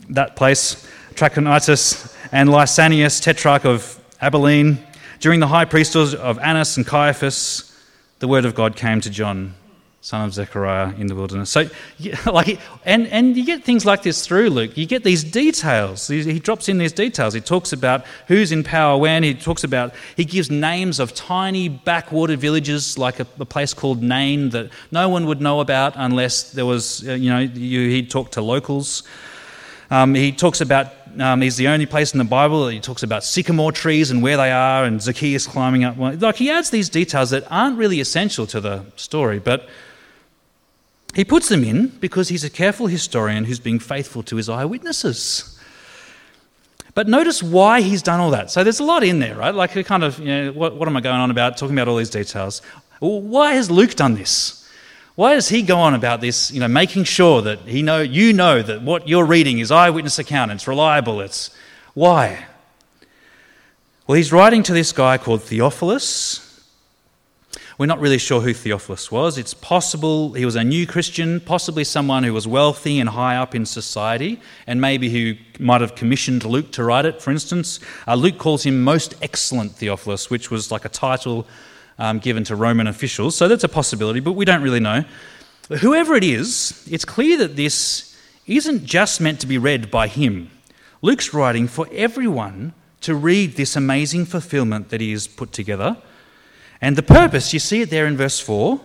that 0.09 0.37
place, 0.37 0.89
Trachonitis, 1.15 2.15
and 2.31 2.47
Lysanias, 2.47 3.21
tetrarch 3.21 3.65
of 3.65 4.01
Abilene. 4.21 4.79
During 5.19 5.41
the 5.41 5.47
high 5.47 5.65
priesthood 5.65 6.15
of 6.15 6.39
Annas 6.39 6.77
and 6.77 6.87
Caiaphas, 6.87 7.77
the 8.19 8.27
word 8.27 8.45
of 8.45 8.55
God 8.55 8.77
came 8.77 9.01
to 9.01 9.09
John 9.09 9.53
son 10.03 10.25
of 10.25 10.33
Zechariah 10.33 10.93
in 10.97 11.07
the 11.07 11.15
wilderness. 11.15 11.49
So, 11.49 11.69
like, 12.25 12.59
and, 12.83 13.07
and 13.07 13.37
you 13.37 13.45
get 13.45 13.63
things 13.63 13.85
like 13.85 14.03
this 14.03 14.27
through 14.27 14.49
Luke. 14.49 14.77
You 14.77 14.85
get 14.85 15.05
these 15.05 15.23
details. 15.23 16.09
He, 16.09 16.39
drops 16.39 16.67
in 16.67 16.77
these 16.77 16.91
details. 16.91 17.33
He 17.33 17.39
talks 17.39 17.71
about 17.71 18.05
who's 18.27 18.51
in 18.51 18.65
power 18.65 18.97
when. 18.97 19.23
He 19.23 19.33
talks 19.33 19.63
about, 19.63 19.93
he 20.17 20.25
gives 20.25 20.51
names 20.51 20.99
of 20.99 21.13
tiny 21.15 21.69
backwater 21.69 22.35
villages, 22.35 22.97
like 22.97 23.21
a, 23.21 23.27
a 23.39 23.45
place 23.45 23.73
called 23.73 24.03
Nain, 24.03 24.49
that 24.49 24.71
no 24.91 25.07
one 25.07 25.25
would 25.25 25.39
know 25.39 25.61
about 25.61 25.93
unless 25.95 26.51
there 26.51 26.65
was, 26.65 27.07
uh, 27.07 27.13
you 27.13 27.29
know, 27.29 27.39
you, 27.39 27.87
he'd 27.87 28.11
talk 28.11 28.31
to 28.31 28.41
locals. 28.41 29.03
Um, 29.89 30.15
he 30.15 30.33
talks 30.33 30.59
about, 30.59 30.87
um, 31.17 31.39
he's 31.39 31.55
the 31.55 31.69
only 31.69 31.85
place 31.85 32.11
in 32.11 32.17
the 32.17 32.25
Bible 32.25 32.65
that 32.65 32.73
he 32.73 32.81
talks 32.81 33.03
about 33.03 33.23
sycamore 33.23 33.71
trees 33.71 34.11
and 34.11 34.21
where 34.21 34.35
they 34.35 34.51
are 34.51 34.83
and 34.83 35.01
Zacchaeus 35.01 35.47
climbing 35.47 35.85
up. 35.85 35.97
Like, 35.97 36.35
he 36.35 36.51
adds 36.51 36.71
these 36.71 36.89
details 36.89 37.29
that 37.29 37.49
aren't 37.49 37.77
really 37.77 38.01
essential 38.01 38.45
to 38.47 38.59
the 38.59 38.83
story, 38.97 39.39
but 39.39 39.69
he 41.13 41.23
puts 41.23 41.49
them 41.49 41.63
in 41.63 41.87
because 41.87 42.29
he's 42.29 42.43
a 42.43 42.49
careful 42.49 42.87
historian 42.87 43.45
who's 43.45 43.59
being 43.59 43.79
faithful 43.79 44.23
to 44.23 44.35
his 44.35 44.49
eyewitnesses. 44.49 45.59
But 46.95 47.07
notice 47.07 47.41
why 47.41 47.81
he's 47.81 48.01
done 48.01 48.19
all 48.19 48.31
that. 48.31 48.51
So 48.51 48.63
there's 48.63 48.79
a 48.79 48.83
lot 48.83 49.03
in 49.03 49.19
there, 49.19 49.35
right? 49.35 49.53
Like, 49.53 49.71
kind 49.85 50.03
of, 50.03 50.19
you 50.19 50.25
know, 50.25 50.51
what, 50.51 50.75
what 50.75 50.87
am 50.87 50.95
I 50.95 51.01
going 51.01 51.15
on 51.15 51.31
about, 51.31 51.57
talking 51.57 51.75
about 51.75 51.87
all 51.87 51.97
these 51.97 52.09
details? 52.09 52.61
Well, 52.99 53.21
why 53.21 53.53
has 53.53 53.71
Luke 53.71 53.95
done 53.95 54.13
this? 54.13 54.59
Why 55.15 55.33
does 55.33 55.49
he 55.49 55.61
go 55.61 55.77
on 55.77 55.93
about 55.93 56.21
this, 56.21 56.51
you 56.51 56.59
know, 56.59 56.67
making 56.67 57.03
sure 57.03 57.41
that 57.43 57.59
he 57.59 57.83
know, 57.83 58.01
you 58.01 58.33
know 58.33 58.61
that 58.61 58.81
what 58.81 59.07
you're 59.07 59.25
reading 59.25 59.59
is 59.59 59.71
eyewitness 59.71 60.19
account, 60.19 60.51
it's 60.51 60.67
reliable, 60.67 61.21
it's... 61.21 61.55
Why? 61.93 62.47
Well, 64.07 64.15
he's 64.15 64.33
writing 64.33 64.63
to 64.63 64.73
this 64.73 64.91
guy 64.91 65.19
called 65.19 65.43
Theophilus, 65.43 66.42
we're 67.77 67.87
not 67.87 67.99
really 67.99 68.17
sure 68.17 68.41
who 68.41 68.53
Theophilus 68.53 69.11
was. 69.11 69.37
It's 69.37 69.53
possible 69.53 70.33
he 70.33 70.45
was 70.45 70.55
a 70.55 70.63
new 70.63 70.85
Christian, 70.85 71.39
possibly 71.39 71.83
someone 71.83 72.23
who 72.23 72.33
was 72.33 72.47
wealthy 72.47 72.99
and 72.99 73.09
high 73.09 73.35
up 73.35 73.55
in 73.55 73.65
society, 73.65 74.39
and 74.67 74.79
maybe 74.79 75.09
who 75.09 75.35
might 75.59 75.81
have 75.81 75.95
commissioned 75.95 76.45
Luke 76.45 76.71
to 76.73 76.83
write 76.83 77.05
it, 77.05 77.21
for 77.21 77.31
instance. 77.31 77.79
Uh, 78.07 78.15
Luke 78.15 78.37
calls 78.37 78.63
him 78.63 78.83
Most 78.83 79.15
Excellent 79.21 79.71
Theophilus, 79.71 80.29
which 80.29 80.51
was 80.51 80.71
like 80.71 80.85
a 80.85 80.89
title 80.89 81.47
um, 81.97 82.19
given 82.19 82.43
to 82.45 82.55
Roman 82.55 82.87
officials. 82.87 83.35
So 83.35 83.47
that's 83.47 83.63
a 83.63 83.69
possibility, 83.69 84.19
but 84.19 84.33
we 84.33 84.45
don't 84.45 84.61
really 84.61 84.79
know. 84.79 85.03
But 85.67 85.79
whoever 85.79 86.15
it 86.15 86.23
is, 86.23 86.87
it's 86.91 87.05
clear 87.05 87.37
that 87.37 87.55
this 87.55 88.15
isn't 88.45 88.83
just 88.85 89.21
meant 89.21 89.39
to 89.39 89.47
be 89.47 89.57
read 89.57 89.89
by 89.89 90.07
him. 90.07 90.51
Luke's 91.01 91.33
writing 91.33 91.67
for 91.67 91.87
everyone 91.91 92.73
to 93.01 93.15
read 93.15 93.55
this 93.55 93.75
amazing 93.75 94.25
fulfillment 94.25 94.89
that 94.89 95.01
he 95.01 95.11
has 95.11 95.27
put 95.27 95.51
together 95.51 95.97
and 96.83 96.97
the 96.97 97.01
purpose, 97.01 97.53
you 97.53 97.59
see 97.59 97.79
it 97.79 97.89
there 97.89 98.05
in 98.05 98.17
verse 98.17 98.41
4. 98.41 98.77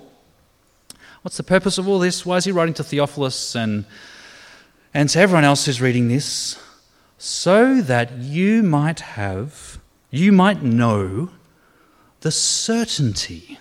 What's 1.23 1.37
the 1.37 1.43
purpose 1.43 1.79
of 1.79 1.89
all 1.89 1.99
this? 1.99 2.25
Why 2.25 2.37
is 2.37 2.45
he 2.45 2.53
writing 2.53 2.75
to 2.75 2.85
Theophilus 2.85 3.57
and, 3.57 3.87
and 4.95 5.09
to 5.09 5.19
everyone 5.19 5.43
else 5.43 5.67
who's 5.67 5.81
reading 5.81 6.07
this? 6.07 6.57
So 7.19 7.81
that 7.81 8.13
you 8.13 8.63
might 8.63 9.01
have, 9.01 9.81
you 10.13 10.31
might 10.31 10.63
know 10.63 11.31
the 12.21 12.31
certainty 12.31 13.59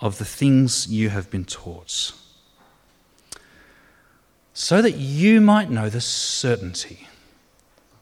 of 0.00 0.18
the 0.18 0.24
things 0.24 0.88
you 0.88 1.10
have 1.10 1.30
been 1.30 1.44
taught. 1.44 2.10
So 4.54 4.82
that 4.82 4.96
you 4.96 5.40
might 5.40 5.70
know 5.70 5.88
the 5.88 6.00
certainty 6.00 7.06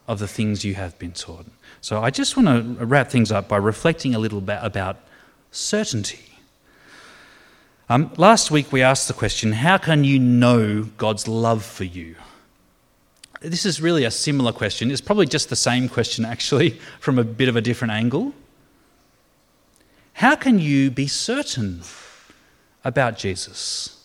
of 0.08 0.20
the 0.20 0.28
things 0.28 0.64
you 0.64 0.74
have 0.76 0.98
been 0.98 1.12
taught. 1.12 1.44
So 1.82 2.00
I 2.00 2.10
just 2.10 2.36
want 2.36 2.78
to 2.78 2.86
wrap 2.86 3.10
things 3.10 3.32
up 3.32 3.48
by 3.48 3.56
reflecting 3.56 4.14
a 4.14 4.18
little 4.20 4.40
bit 4.40 4.60
about 4.62 4.98
certainty. 5.50 6.38
Um, 7.88 8.12
last 8.16 8.52
week 8.52 8.70
we 8.70 8.82
asked 8.82 9.08
the 9.08 9.14
question 9.14 9.50
how 9.50 9.78
can 9.78 10.04
you 10.04 10.20
know 10.20 10.84
God's 10.96 11.26
love 11.26 11.64
for 11.64 11.82
you? 11.82 12.14
This 13.40 13.66
is 13.66 13.82
really 13.82 14.04
a 14.04 14.12
similar 14.12 14.52
question. 14.52 14.92
It's 14.92 15.00
probably 15.00 15.26
just 15.26 15.50
the 15.50 15.56
same 15.56 15.88
question, 15.88 16.24
actually, 16.24 16.70
from 17.00 17.18
a 17.18 17.24
bit 17.24 17.48
of 17.48 17.56
a 17.56 17.60
different 17.60 17.92
angle. 17.92 18.32
How 20.12 20.36
can 20.36 20.60
you 20.60 20.88
be 20.88 21.08
certain 21.08 21.82
about 22.84 23.18
Jesus? 23.18 23.98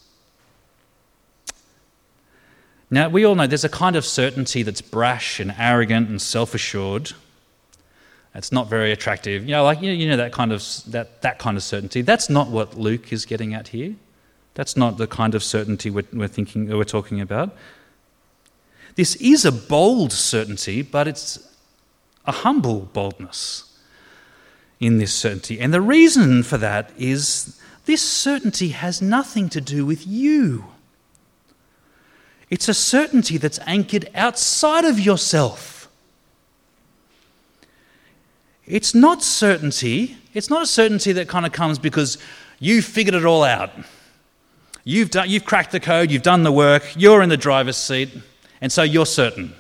Now, 2.90 3.08
we 3.08 3.24
all 3.24 3.36
know 3.36 3.46
there's 3.46 3.64
a 3.64 3.70
kind 3.70 3.96
of 3.96 4.04
certainty 4.04 4.64
that's 4.64 4.82
brash 4.82 5.40
and 5.40 5.54
arrogant 5.60 6.10
and 6.10 6.20
self 6.20 6.56
assured. 6.56 7.14
It's 8.38 8.52
not 8.52 8.70
very 8.70 8.92
attractive. 8.92 9.44
You 9.46 9.56
know, 9.56 9.64
like 9.64 9.82
you 9.82 10.08
know 10.08 10.16
that 10.16 10.32
kind 10.32 10.54
of 10.54 10.64
that, 10.88 11.24
that 11.24 11.40
kind 11.40 11.58
of 11.58 11.64
certainty. 11.64 12.04
That's 12.04 12.30
not 12.30 12.50
what 12.50 12.78
Luke 12.78 13.12
is 13.12 13.26
getting 13.26 13.56
at 13.56 13.70
here. 13.70 13.96
That's 14.54 14.78
not 14.78 14.98
the 14.98 15.08
kind 15.08 15.34
of 15.34 15.44
certainty 15.44 15.90
we're, 15.90 16.06
we're 16.14 16.28
thinking 16.28 16.70
we're 16.70 16.84
talking 16.84 17.20
about. 17.20 17.56
This 18.96 19.16
is 19.16 19.44
a 19.44 19.52
bold 19.52 20.12
certainty, 20.12 20.84
but 20.84 21.08
it's 21.08 21.52
a 22.26 22.32
humble 22.32 22.82
boldness 22.94 23.64
in 24.80 25.00
this 25.00 25.14
certainty. 25.14 25.60
And 25.60 25.74
the 25.74 25.82
reason 25.82 26.44
for 26.44 26.58
that 26.58 26.92
is 26.98 27.60
this 27.86 28.08
certainty 28.08 28.70
has 28.70 29.02
nothing 29.02 29.50
to 29.50 29.62
do 29.62 29.84
with 29.84 30.06
you. 30.06 30.66
It's 32.50 32.70
a 32.70 32.74
certainty 32.74 33.38
that's 33.38 33.60
anchored 33.66 34.10
outside 34.14 34.86
of 34.86 35.00
yourself. 35.00 35.77
It's 38.68 38.94
not 38.94 39.24
certainty, 39.24 40.18
it's 40.34 40.50
not 40.50 40.62
a 40.62 40.68
certainty 40.68 41.14
that 41.14 41.30
kind 41.30 41.46
of 41.46 41.54
comes 41.54 41.80
because 41.80 42.18
you 42.60 42.82
figured 42.82 43.16
it 43.16 43.26
all 43.26 43.44
out. 43.44 43.72
You've, 44.84 45.10
done, 45.10 45.30
you've 45.30 45.46
cracked 45.46 45.72
the 45.72 45.80
code, 45.80 46.12
you've 46.12 46.22
done 46.22 46.44
the 46.44 46.52
work, 46.52 46.84
you're 46.96 47.22
in 47.22 47.30
the 47.30 47.38
driver's 47.38 47.78
seat, 47.78 48.10
and 48.60 48.72
so 48.72 48.84
you're 48.84 49.06
certain. 49.06 49.54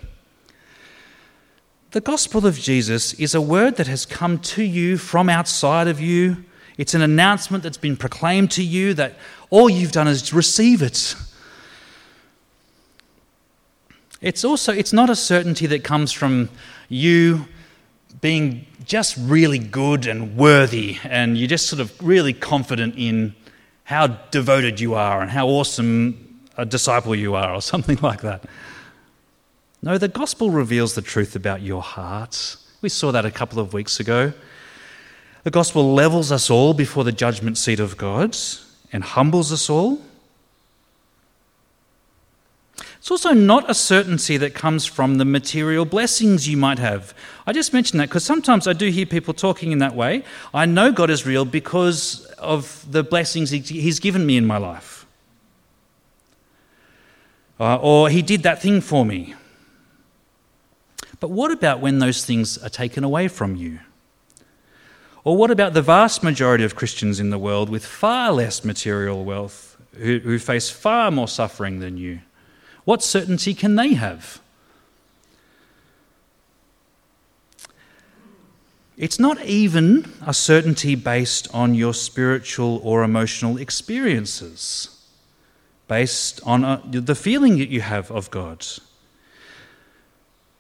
The 1.91 2.02
gospel 2.02 2.46
of 2.46 2.60
Jesus 2.60 3.13
is 3.13 3.34
a 3.34 3.41
word 3.41 3.78
that 3.78 3.88
has 3.88 4.06
come 4.06 4.39
to 4.39 4.63
you 4.63 4.98
from 4.98 5.30
outside 5.30 5.88
of 5.88 6.02
you. 6.02 6.43
It's 6.78 6.93
an 6.93 7.02
announcement 7.02 7.63
that's 7.63 7.78
been 7.78 7.96
proclaimed 7.96 8.52
to 8.52 8.63
you 8.63 8.93
that 8.96 9.15
all 9.50 9.70
you've 9.70 9.93
done 9.93 10.08
is 10.08 10.34
receive 10.34 10.82
it. 10.82 11.15
It's 14.20 14.43
also 14.43 14.74
it's 14.74 14.93
not 14.93 15.10
a 15.10 15.15
certainty 15.15 15.65
that 15.67 15.84
comes 15.84 16.12
from 16.12 16.50
you 16.89 17.48
being 18.21 18.65
just 18.86 19.15
really 19.17 19.60
good 19.60 20.08
and 20.08 20.36
worthy 20.36 20.97
and 21.03 21.38
you're 21.38 21.47
just 21.47 21.67
sort 21.67 21.80
of 21.80 21.93
really 22.01 22.34
confident 22.34 22.95
in 22.97 23.36
how 23.84 24.08
devoted 24.32 24.80
you 24.80 24.95
are 24.95 25.21
and 25.21 25.30
how 25.30 25.47
awesome 25.47 26.41
a 26.58 26.65
disciple 26.65 27.15
you 27.15 27.36
are 27.36 27.53
or 27.53 27.62
something 27.73 27.99
like 28.01 28.21
that. 28.21 28.43
No, 29.82 29.97
the 29.97 30.08
gospel 30.08 30.49
reveals 30.49 30.95
the 30.95 31.01
truth 31.01 31.36
about 31.36 31.62
your 31.62 31.82
heart. 31.82 32.58
We 32.82 32.89
saw 32.89 33.12
that 33.12 33.25
a 33.25 33.32
couple 33.32 33.60
of 33.60 33.73
weeks 33.73 33.99
ago. 33.99 34.34
The 35.43 35.51
gospel 35.51 35.93
levels 35.93 36.32
us 36.32 36.49
all 36.49 36.73
before 36.73 37.03
the 37.03 37.12
judgment 37.12 37.58
seat 37.58 37.80
of 37.80 37.95
God 37.95 38.36
and 38.91 39.03
humbles 39.03 39.51
us 39.51 39.69
all. 39.69 40.01
It's 42.97 43.12
also 43.12 43.31
not 43.33 43.69
a 43.69 43.73
certainty 43.73 44.38
that 44.38 44.53
comes 44.53 44.86
from 44.86 45.17
the 45.17 45.25
material 45.25 45.86
blessings 45.86 46.47
you 46.47 46.57
might 46.57 46.79
have. 46.79 47.13
I 47.45 47.53
just 47.53 47.71
mentioned 47.71 47.99
that 47.99 48.10
because 48.10 48.23
sometimes 48.23 48.67
I 48.67 48.73
do 48.73 48.89
hear 48.89 49.05
people 49.05 49.33
talking 49.33 49.71
in 49.71 49.79
that 49.79 49.95
way. 49.95 50.23
I 50.53 50.65
know 50.65 50.91
God 50.91 51.10
is 51.10 51.25
real 51.25 51.45
because 51.45 52.25
of 52.38 52.86
the 52.89 53.03
blessings 53.03 53.51
He's 53.51 53.99
given 53.99 54.25
me 54.25 54.36
in 54.36 54.45
my 54.45 54.57
life. 54.57 55.05
Uh, 57.60 57.77
or 57.77 58.10
He 58.10 58.21
did 58.21 58.43
that 58.43 58.62
thing 58.62 58.81
for 58.81 59.05
me. 59.05 59.36
But 61.19 61.29
what 61.29 61.51
about 61.51 61.79
when 61.79 61.99
those 61.99 62.25
things 62.25 62.57
are 62.57 62.69
taken 62.69 63.03
away 63.03 63.27
from 63.27 63.55
you? 63.55 63.79
Or 65.23 65.36
what 65.36 65.51
about 65.51 65.73
the 65.73 65.81
vast 65.81 66.23
majority 66.23 66.63
of 66.63 66.75
Christians 66.75 67.19
in 67.19 67.31
the 67.31 67.39
world 67.39 67.69
with 67.69 67.86
far 67.86 68.31
less 68.31 68.63
material 68.63 69.25
wealth 69.25 69.77
who, 69.97 70.19
who 70.19 70.39
face 70.39 70.69
far 70.69 71.12
more 71.12 71.27
suffering 71.27 71.79
than 71.79 71.97
you? 71.97 72.21
What 72.88 73.04
certainty 73.04 73.54
can 73.54 73.76
they 73.76 73.95
have? 73.95 74.39
It's 78.95 79.19
not 79.19 79.43
even 79.43 80.13
a 80.26 80.34
certainty 80.34 80.95
based 80.95 81.54
on 81.54 81.76
your 81.76 81.93
spiritual 81.93 82.80
or 82.86 83.04
emotional 83.04 83.58
experiences, 83.58 85.06
based 85.89 86.39
on 86.45 86.63
a, 86.63 86.67
uh, 86.76 86.82
the 86.86 87.13
feeling 87.13 87.58
that 87.58 87.67
you 87.67 87.82
have 87.82 88.10
of 88.10 88.32
God. 88.32 88.65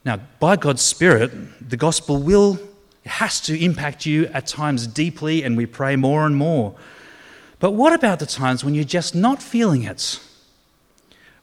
Now, 0.03 0.19
by 0.41 0.57
God's 0.57 0.81
Spirit, 0.81 1.31
the 1.69 1.77
gospel 1.77 2.21
will, 2.21 2.59
has 3.05 3.39
to 3.39 3.57
impact 3.57 4.05
you 4.05 4.25
at 4.33 4.47
times 4.47 4.85
deeply, 4.85 5.43
and 5.43 5.55
we 5.55 5.65
pray 5.65 5.95
more 5.95 6.25
and 6.25 6.35
more. 6.35 6.75
But 7.59 7.71
what 7.71 7.93
about 7.93 8.19
the 8.19 8.25
times 8.25 8.65
when 8.65 8.75
you're 8.75 8.83
just 8.83 9.15
not 9.15 9.41
feeling 9.41 9.83
it? 9.83 10.19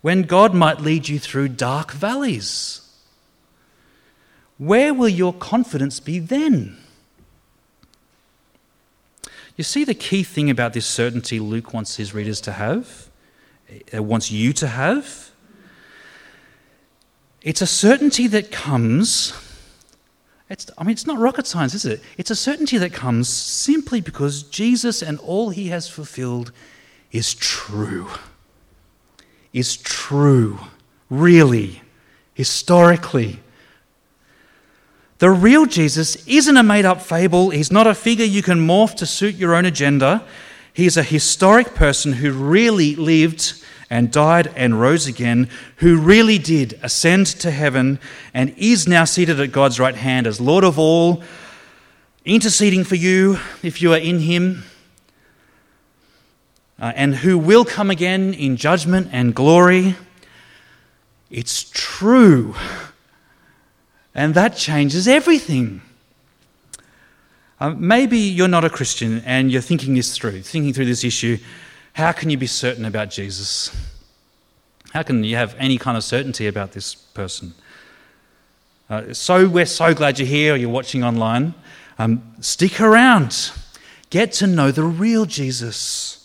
When 0.04 0.24
God 0.24 0.52
might 0.52 0.82
lead 0.82 1.08
you 1.08 1.18
through 1.18 1.48
dark 1.48 1.90
valleys? 1.90 2.82
Where 4.58 4.92
will 4.92 5.08
your 5.08 5.32
confidence 5.32 5.98
be 5.98 6.18
then? 6.18 6.76
You 9.56 9.64
see, 9.64 9.82
the 9.82 9.94
key 9.94 10.22
thing 10.22 10.50
about 10.50 10.74
this 10.74 10.84
certainty 10.84 11.40
Luke 11.40 11.72
wants 11.72 11.96
his 11.96 12.12
readers 12.12 12.42
to 12.42 12.52
have, 12.52 13.08
uh, 13.96 14.02
wants 14.02 14.30
you 14.30 14.52
to 14.52 14.66
have, 14.66 15.30
it's 17.40 17.62
a 17.62 17.66
certainty 17.66 18.26
that 18.26 18.52
comes. 18.52 19.32
It's, 20.50 20.70
I 20.76 20.84
mean, 20.84 20.92
it's 20.92 21.06
not 21.06 21.18
rocket 21.18 21.46
science, 21.46 21.72
is 21.72 21.86
it? 21.86 22.02
It's 22.18 22.30
a 22.30 22.36
certainty 22.36 22.76
that 22.76 22.92
comes 22.92 23.30
simply 23.30 24.02
because 24.02 24.42
Jesus 24.42 25.00
and 25.00 25.18
all 25.20 25.48
he 25.48 25.68
has 25.68 25.88
fulfilled 25.88 26.52
is 27.10 27.32
true. 27.32 28.08
Is 29.54 29.76
true, 29.78 30.58
really, 31.08 31.80
historically. 32.34 33.40
The 35.18 35.30
real 35.30 35.64
Jesus 35.64 36.16
isn't 36.26 36.56
a 36.56 36.62
made 36.62 36.84
up 36.84 37.00
fable. 37.00 37.50
He's 37.50 37.70
not 37.70 37.86
a 37.86 37.94
figure 37.94 38.26
you 38.26 38.42
can 38.42 38.66
morph 38.66 38.96
to 38.96 39.06
suit 39.06 39.36
your 39.36 39.54
own 39.54 39.64
agenda. 39.64 40.26
He's 40.72 40.96
a 40.96 41.04
historic 41.04 41.76
person 41.76 42.14
who 42.14 42.32
really 42.32 42.96
lived 42.96 43.64
and 43.88 44.10
died 44.10 44.52
and 44.56 44.80
rose 44.80 45.06
again, 45.06 45.48
who 45.76 45.98
really 45.98 46.36
did 46.36 46.78
ascend 46.82 47.26
to 47.26 47.52
heaven 47.52 48.00
and 48.34 48.52
is 48.56 48.88
now 48.88 49.04
seated 49.04 49.38
at 49.38 49.52
God's 49.52 49.78
right 49.78 49.94
hand 49.94 50.26
as 50.26 50.40
Lord 50.40 50.64
of 50.64 50.80
all, 50.80 51.22
interceding 52.24 52.82
for 52.82 52.96
you 52.96 53.38
if 53.62 53.80
you 53.80 53.92
are 53.92 53.98
in 53.98 54.18
Him, 54.18 54.64
uh, 56.80 56.92
and 56.96 57.16
who 57.16 57.38
will 57.38 57.64
come 57.64 57.90
again 57.90 58.34
in 58.34 58.56
judgment 58.56 59.08
and 59.12 59.34
glory. 59.34 59.96
It's 61.30 61.70
true. 61.72 62.54
And 64.14 64.34
that 64.34 64.56
changes 64.56 65.08
everything. 65.08 65.82
Uh, 67.60 67.70
maybe 67.70 68.18
you're 68.18 68.48
not 68.48 68.64
a 68.64 68.70
Christian 68.70 69.20
and 69.24 69.50
you're 69.50 69.62
thinking 69.62 69.94
this 69.94 70.16
through, 70.16 70.42
thinking 70.42 70.72
through 70.72 70.86
this 70.86 71.04
issue. 71.04 71.38
How 71.94 72.12
can 72.12 72.30
you 72.30 72.36
be 72.36 72.46
certain 72.46 72.84
about 72.84 73.10
Jesus? 73.10 73.74
How 74.92 75.02
can 75.02 75.24
you 75.24 75.36
have 75.36 75.54
any 75.58 75.78
kind 75.78 75.96
of 75.96 76.04
certainty 76.04 76.46
about 76.46 76.72
this 76.72 76.94
person? 76.94 77.54
Uh, 78.90 79.12
so 79.12 79.48
we're 79.48 79.66
so 79.66 79.94
glad 79.94 80.18
you're 80.18 80.28
here 80.28 80.54
or 80.54 80.56
you're 80.56 80.68
watching 80.68 81.02
online. 81.02 81.54
Um, 81.98 82.34
stick 82.40 82.80
around. 82.80 83.50
Get 84.10 84.32
to 84.34 84.46
know 84.46 84.70
the 84.70 84.82
real 84.82 85.24
Jesus. 85.24 86.23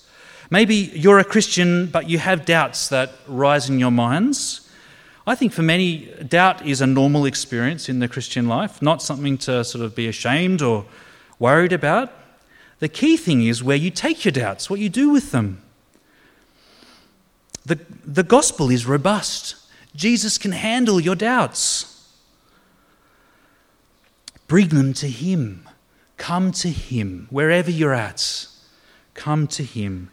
Maybe 0.49 0.75
you're 0.75 1.19
a 1.19 1.23
Christian, 1.23 1.87
but 1.87 2.09
you 2.09 2.17
have 2.17 2.45
doubts 2.45 2.89
that 2.89 3.11
rise 3.27 3.69
in 3.69 3.79
your 3.79 3.91
minds. 3.91 4.67
I 5.27 5.35
think 5.35 5.53
for 5.53 5.61
many, 5.61 6.05
doubt 6.27 6.65
is 6.65 6.81
a 6.81 6.87
normal 6.87 7.25
experience 7.25 7.87
in 7.87 7.99
the 7.99 8.07
Christian 8.07 8.47
life, 8.47 8.81
not 8.81 9.01
something 9.01 9.37
to 9.39 9.63
sort 9.63 9.85
of 9.85 9.93
be 9.93 10.07
ashamed 10.07 10.61
or 10.61 10.85
worried 11.37 11.71
about. 11.71 12.11
The 12.79 12.89
key 12.89 13.15
thing 13.15 13.45
is 13.45 13.63
where 13.63 13.77
you 13.77 13.91
take 13.91 14.25
your 14.25 14.31
doubts, 14.31 14.69
what 14.69 14.79
you 14.79 14.89
do 14.89 15.11
with 15.11 15.31
them. 15.31 15.61
The, 17.65 17.79
the 18.03 18.23
gospel 18.23 18.71
is 18.71 18.87
robust. 18.87 19.55
Jesus 19.95 20.39
can 20.39 20.53
handle 20.53 20.99
your 20.99 21.15
doubts. 21.15 22.07
Bring 24.47 24.69
them 24.69 24.93
to 24.93 25.07
Him. 25.07 25.67
Come 26.17 26.51
to 26.53 26.69
Him 26.69 27.27
wherever 27.29 27.69
you're 27.69 27.93
at. 27.93 28.47
Come 29.13 29.45
to 29.47 29.63
Him. 29.63 30.09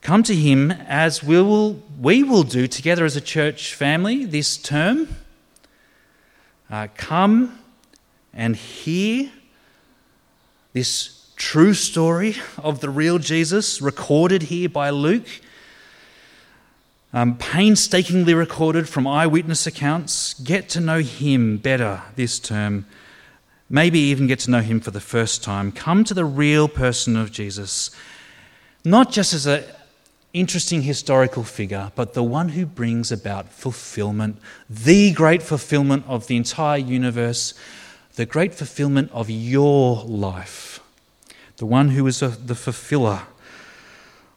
Come 0.00 0.22
to 0.22 0.34
Him 0.34 0.70
as 0.70 1.22
we 1.22 1.40
will, 1.42 1.82
we 2.00 2.22
will 2.22 2.44
do 2.44 2.66
together 2.66 3.04
as 3.04 3.16
a 3.16 3.20
church 3.20 3.74
family 3.74 4.24
this 4.24 4.56
term. 4.56 5.08
Uh, 6.70 6.88
come 6.96 7.58
and 8.32 8.56
hear 8.56 9.30
this 10.72 11.30
true 11.36 11.72
story 11.72 12.36
of 12.58 12.80
the 12.80 12.90
real 12.90 13.18
Jesus, 13.18 13.80
recorded 13.80 14.42
here 14.44 14.68
by 14.68 14.90
Luke, 14.90 15.26
um, 17.12 17.36
painstakingly 17.38 18.34
recorded 18.34 18.88
from 18.88 19.06
eyewitness 19.06 19.66
accounts. 19.66 20.34
Get 20.34 20.68
to 20.70 20.80
know 20.80 21.00
him 21.00 21.56
better 21.56 22.02
this 22.16 22.38
term. 22.38 22.86
Maybe 23.70 23.98
even 23.98 24.26
get 24.26 24.40
to 24.40 24.50
know 24.50 24.60
him 24.60 24.80
for 24.80 24.90
the 24.90 25.00
first 25.00 25.42
time. 25.42 25.72
Come 25.72 26.04
to 26.04 26.14
the 26.14 26.24
real 26.24 26.68
person 26.68 27.16
of 27.16 27.32
Jesus, 27.32 27.90
not 28.84 29.10
just 29.10 29.32
as 29.32 29.46
an 29.46 29.64
interesting 30.32 30.82
historical 30.82 31.42
figure, 31.42 31.90
but 31.94 32.14
the 32.14 32.22
one 32.22 32.50
who 32.50 32.66
brings 32.66 33.10
about 33.10 33.48
fulfillment, 33.48 34.38
the 34.68 35.12
great 35.12 35.42
fulfillment 35.42 36.04
of 36.06 36.26
the 36.26 36.36
entire 36.36 36.78
universe, 36.78 37.54
the 38.16 38.26
great 38.26 38.54
fulfillment 38.54 39.10
of 39.12 39.30
your 39.30 40.04
life, 40.04 40.80
the 41.56 41.66
one 41.66 41.90
who 41.90 42.06
is 42.06 42.20
the 42.20 42.54
fulfiller 42.54 43.22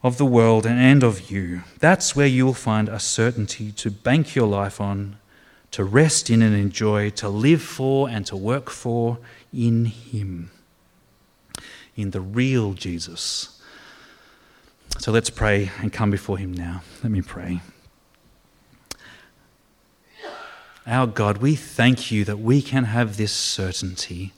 of 0.04 0.18
the 0.18 0.26
world 0.26 0.66
and 0.66 1.04
of 1.04 1.30
you. 1.30 1.62
That's 1.80 2.16
where 2.16 2.28
you 2.28 2.46
will 2.46 2.54
find 2.54 2.90
a 2.90 3.00
certainty 3.00 3.72
to 3.74 3.92
bank 3.92 4.36
your 4.36 4.48
life 4.48 4.82
on, 4.82 5.18
to 5.72 5.84
rest 5.84 6.30
in 6.30 6.42
and 6.42 6.56
enjoy, 6.56 7.10
to 7.12 7.30
live 7.30 7.62
for 7.62 8.10
and 8.10 8.26
to 8.28 8.36
work 8.36 8.70
for 8.70 9.20
in 9.54 9.86
Him, 9.86 10.52
in 11.96 12.12
the 12.12 12.22
real 12.22 12.74
Jesus. 12.74 13.61
So 15.00 15.12
let's 15.12 15.30
pray 15.30 15.72
and 15.80 15.92
come 15.92 16.12
before 16.12 16.38
Him 16.38 16.54
now. 16.54 16.84
Let 17.04 17.12
me 17.12 17.22
pray. 17.22 17.62
Our 20.86 21.08
God, 21.08 21.38
we 21.38 21.56
thank 21.56 22.12
you 22.12 22.26
that 22.26 22.40
we 22.40 22.62
can 22.62 22.86
have 22.86 23.18
this 23.18 23.32
certainty 23.32 24.34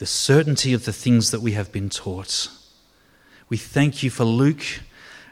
the 0.00 0.06
certainty 0.06 0.72
of 0.72 0.86
the 0.86 0.94
things 0.94 1.30
that 1.30 1.42
we 1.42 1.52
have 1.52 1.70
been 1.70 1.90
taught. 1.90 2.48
We 3.50 3.58
thank 3.58 4.02
you 4.02 4.08
for 4.08 4.24
Luke 4.24 4.64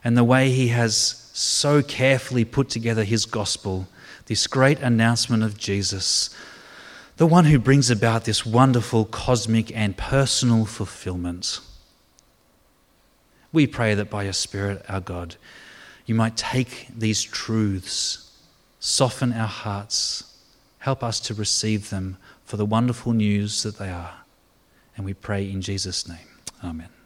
and 0.04 0.14
the 0.14 0.22
way 0.22 0.50
he 0.50 0.68
has 0.68 1.30
so 1.32 1.82
carefully 1.82 2.44
put 2.44 2.68
together 2.68 3.02
his 3.02 3.24
gospel, 3.24 3.88
this 4.26 4.46
great 4.46 4.78
announcement 4.80 5.42
of 5.42 5.56
Jesus, 5.56 6.28
the 7.18 7.26
one 7.26 7.46
who 7.46 7.58
brings 7.58 7.90
about 7.90 8.24
this 8.24 8.46
wonderful 8.46 9.04
cosmic 9.04 9.76
and 9.76 9.96
personal 9.96 10.64
fulfillment. 10.64 11.58
We 13.52 13.66
pray 13.66 13.94
that 13.94 14.08
by 14.08 14.22
your 14.22 14.32
Spirit, 14.32 14.84
our 14.88 15.00
God, 15.00 15.34
you 16.06 16.14
might 16.14 16.36
take 16.36 16.86
these 16.96 17.22
truths, 17.22 18.30
soften 18.78 19.32
our 19.32 19.48
hearts, 19.48 20.38
help 20.78 21.02
us 21.02 21.18
to 21.20 21.34
receive 21.34 21.90
them 21.90 22.18
for 22.44 22.56
the 22.56 22.64
wonderful 22.64 23.12
news 23.12 23.64
that 23.64 23.78
they 23.78 23.90
are. 23.90 24.14
And 24.96 25.04
we 25.04 25.12
pray 25.12 25.50
in 25.50 25.60
Jesus' 25.60 26.08
name. 26.08 26.28
Amen. 26.62 26.97